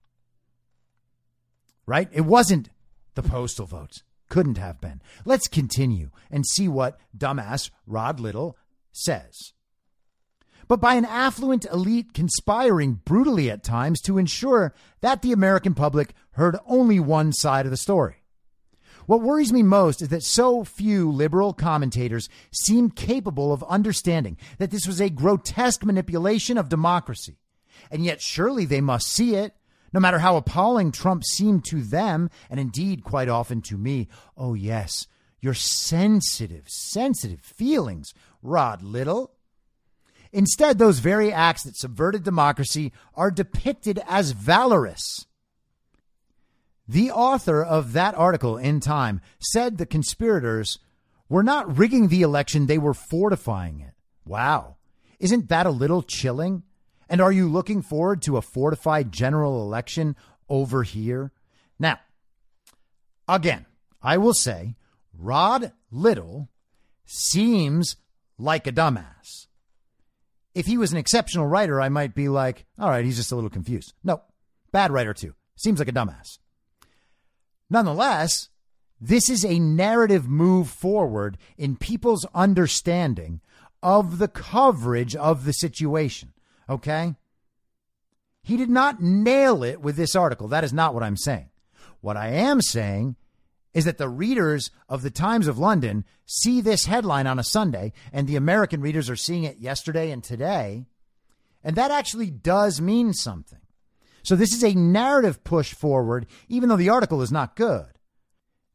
[1.84, 2.08] Right?
[2.12, 2.70] It wasn't
[3.14, 4.02] the postal votes.
[4.30, 5.02] Couldn't have been.
[5.26, 8.56] Let's continue and see what dumbass Rod Little
[8.92, 9.52] says
[10.70, 16.14] but by an affluent elite conspiring brutally at times to ensure that the American public
[16.34, 18.22] heard only one side of the story.
[19.06, 24.70] What worries me most is that so few liberal commentators seem capable of understanding that
[24.70, 27.40] this was a grotesque manipulation of democracy.
[27.90, 29.56] And yet, surely they must see it,
[29.92, 34.06] no matter how appalling Trump seemed to them, and indeed quite often to me.
[34.36, 35.08] Oh, yes,
[35.40, 39.32] your sensitive, sensitive feelings, Rod Little.
[40.32, 45.26] Instead, those very acts that subverted democracy are depicted as valorous.
[46.86, 50.78] The author of that article in Time said the conspirators
[51.28, 53.94] were not rigging the election, they were fortifying it.
[54.24, 54.76] Wow.
[55.18, 56.62] Isn't that a little chilling?
[57.08, 60.16] And are you looking forward to a fortified general election
[60.48, 61.32] over here?
[61.78, 61.98] Now,
[63.28, 63.66] again,
[64.02, 64.76] I will say
[65.16, 66.48] Rod Little
[67.04, 67.96] seems
[68.38, 69.46] like a dumbass
[70.54, 73.34] if he was an exceptional writer, I might be like, all right, he's just a
[73.34, 73.94] little confused.
[74.02, 74.22] No,
[74.72, 75.34] bad writer too.
[75.56, 76.38] Seems like a dumbass.
[77.68, 78.48] Nonetheless,
[79.00, 83.40] this is a narrative move forward in people's understanding
[83.82, 86.32] of the coverage of the situation.
[86.68, 87.14] Okay?
[88.42, 90.48] He did not nail it with this article.
[90.48, 91.50] That is not what I'm saying.
[92.00, 93.16] What I am saying
[93.72, 97.92] is that the readers of the Times of London see this headline on a Sunday,
[98.12, 100.86] and the American readers are seeing it yesterday and today.
[101.62, 103.60] And that actually does mean something.
[104.22, 107.86] So this is a narrative push forward, even though the article is not good.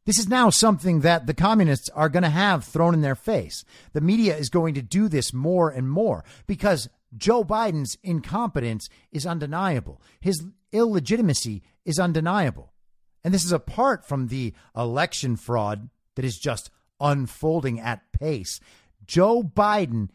[0.06, 3.64] This is now something that the communists are going to have thrown in their face.
[3.92, 9.26] The media is going to do this more and more because Joe Biden's incompetence is
[9.26, 10.00] undeniable.
[10.20, 12.72] His illegitimacy is undeniable.
[13.26, 16.70] And this is apart from the election fraud that is just
[17.00, 18.60] unfolding at pace.
[19.04, 20.10] Joe Biden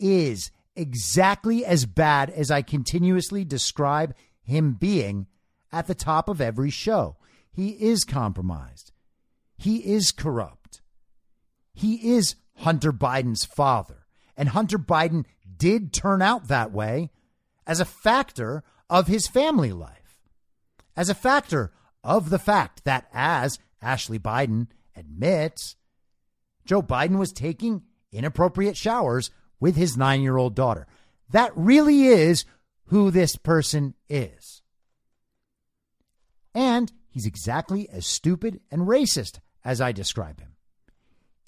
[0.00, 5.26] is exactly as bad as I continuously describe him being
[5.70, 7.18] at the top of every show.
[7.52, 8.90] He is compromised.
[9.58, 10.80] He is corrupt.
[11.74, 14.06] He is Hunter Biden's father.
[14.34, 15.26] And Hunter Biden
[15.58, 17.10] did turn out that way
[17.66, 20.22] as a factor of his family life,
[20.96, 21.70] as a factor
[22.06, 25.74] of the fact that, as Ashley Biden admits,
[26.64, 30.86] Joe Biden was taking inappropriate showers with his nine year old daughter.
[31.30, 32.44] That really is
[32.86, 34.62] who this person is.
[36.54, 40.52] And he's exactly as stupid and racist as I describe him.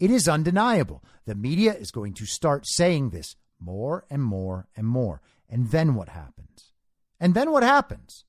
[0.01, 1.05] It is undeniable.
[1.25, 5.23] The media is going to start saying this more and more and more.
[5.49, 6.73] And then what happens?
[7.21, 8.25] And then what happens?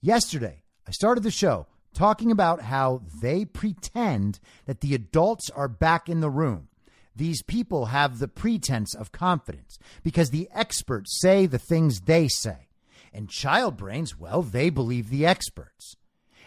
[0.00, 6.08] Yesterday, I started the show talking about how they pretend that the adults are back
[6.08, 6.68] in the room.
[7.16, 12.68] These people have the pretense of confidence because the experts say the things they say.
[13.12, 15.96] And child brains, well, they believe the experts.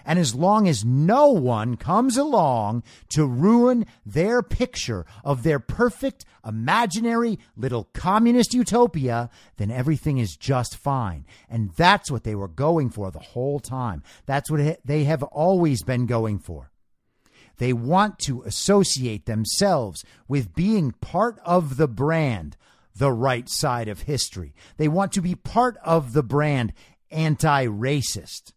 [0.05, 6.25] And as long as no one comes along to ruin their picture of their perfect,
[6.45, 11.25] imaginary little communist utopia, then everything is just fine.
[11.49, 14.03] And that's what they were going for the whole time.
[14.25, 16.71] That's what they have always been going for.
[17.57, 22.57] They want to associate themselves with being part of the brand,
[22.95, 24.55] the right side of history.
[24.77, 26.73] They want to be part of the brand,
[27.11, 28.53] anti racist.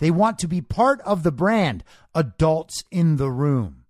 [0.00, 3.84] They want to be part of the brand, adults in the room.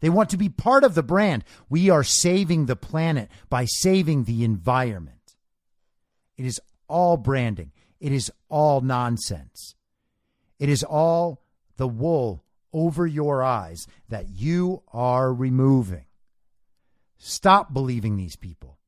[0.00, 1.44] They want to be part of the brand.
[1.68, 5.34] We are saving the planet by saving the environment.
[6.36, 7.72] It is all branding.
[7.98, 9.74] It is all nonsense.
[10.58, 11.42] It is all
[11.76, 16.04] the wool over your eyes that you are removing.
[17.18, 18.78] Stop believing these people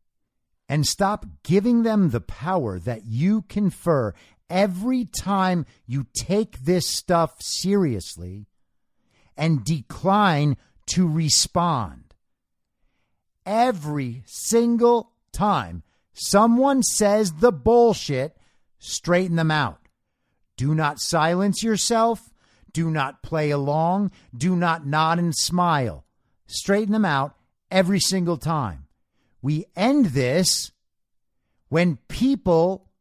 [0.69, 4.15] and stop giving them the power that you confer
[4.53, 8.47] every time you take this stuff seriously
[9.35, 12.15] and decline to respond.
[13.47, 18.37] Every single time someone says the bullshit,
[18.79, 19.81] straighten them out.
[20.59, 22.31] Do not silence yourself.
[22.75, 24.11] Do not play along.
[24.37, 26.05] Do not nod and smile.
[26.47, 27.35] Straighten them out
[27.71, 28.87] every single time.
[29.41, 30.73] We end this
[31.71, 32.92] when people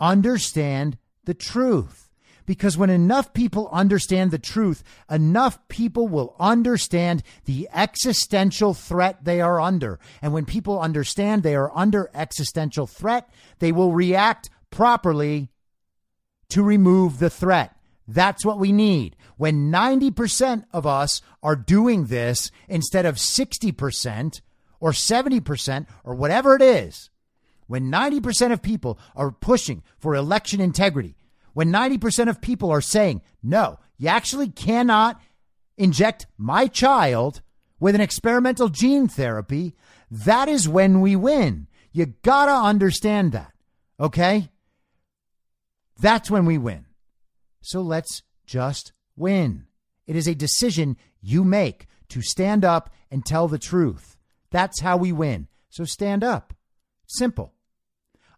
[0.00, 2.10] understand the truth.
[2.46, 9.42] Because when enough people understand the truth, enough people will understand the existential threat they
[9.42, 10.00] are under.
[10.22, 15.50] And when people understand they are under existential threat, they will react properly
[16.48, 17.76] to remove the threat.
[18.06, 19.14] That's what we need.
[19.36, 24.40] When 90% of us are doing this instead of 60%
[24.80, 27.10] or 70% or whatever it is,
[27.68, 31.16] when 90% of people are pushing for election integrity,
[31.52, 35.20] when 90% of people are saying, no, you actually cannot
[35.76, 37.42] inject my child
[37.78, 39.74] with an experimental gene therapy,
[40.10, 41.68] that is when we win.
[41.92, 43.52] You gotta understand that.
[44.00, 44.48] Okay?
[46.00, 46.86] That's when we win.
[47.60, 49.66] So let's just win.
[50.06, 54.16] It is a decision you make to stand up and tell the truth.
[54.50, 55.48] That's how we win.
[55.68, 56.54] So stand up.
[57.06, 57.52] Simple.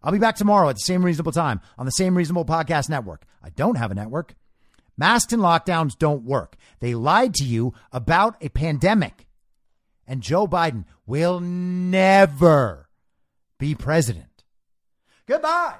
[0.03, 3.23] I'll be back tomorrow at the same reasonable time on the same reasonable podcast network.
[3.43, 4.35] I don't have a network.
[4.97, 6.57] Masks and lockdowns don't work.
[6.79, 9.27] They lied to you about a pandemic.
[10.07, 12.89] And Joe Biden will never
[13.57, 14.43] be president.
[15.27, 15.75] Goodbye.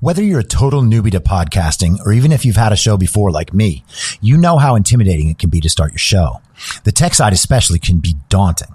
[0.00, 3.30] Whether you're a total newbie to podcasting or even if you've had a show before
[3.30, 3.84] like me,
[4.20, 6.40] you know how intimidating it can be to start your show.
[6.84, 8.74] The tech side especially can be daunting.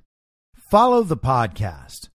[0.71, 2.09] Follow the podcast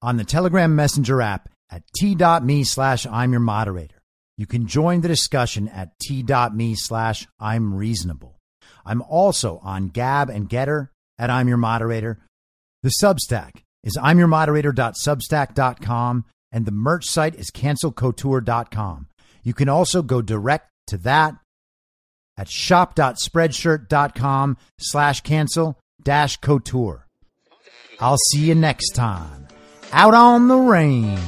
[0.00, 3.96] on the Telegram Messenger app at t.me slash I'm your moderator.
[4.36, 8.38] You can join the discussion at t.me slash I'm reasonable.
[8.86, 12.20] I'm also on Gab and Gettr at I'm your moderator.
[12.84, 19.08] The Substack is I'm your moderator.substack.com and the merch site is cancelcouture.com.
[19.42, 21.34] You can also go direct to that
[22.36, 27.07] at shop.spreadshirt.com slash cancel dash couture.
[28.00, 29.48] I'll see you next time
[29.92, 31.18] out on the range.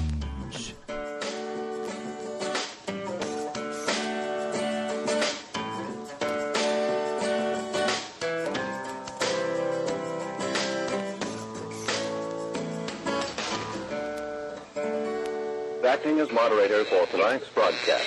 [15.85, 18.07] Acting as moderator for tonight's broadcast.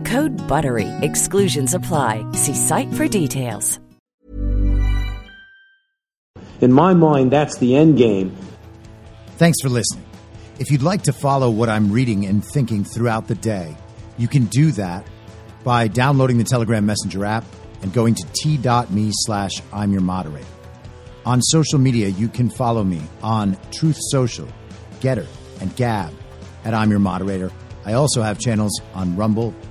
[0.05, 0.87] Code BUTTERY.
[1.01, 2.25] Exclusions apply.
[2.31, 3.79] See site for details.
[6.61, 8.35] In my mind, that's the end game.
[9.37, 10.05] Thanks for listening.
[10.59, 13.75] If you'd like to follow what I'm reading and thinking throughout the day,
[14.19, 15.07] you can do that
[15.63, 17.43] by downloading the Telegram Messenger app
[17.81, 20.45] and going to t.me slash I'm your moderator.
[21.25, 24.47] On social media, you can follow me on Truth Social,
[24.99, 25.25] Gettr,
[25.59, 26.13] and Gab
[26.63, 27.51] at I'm your moderator.
[27.85, 29.55] I also have channels on Rumble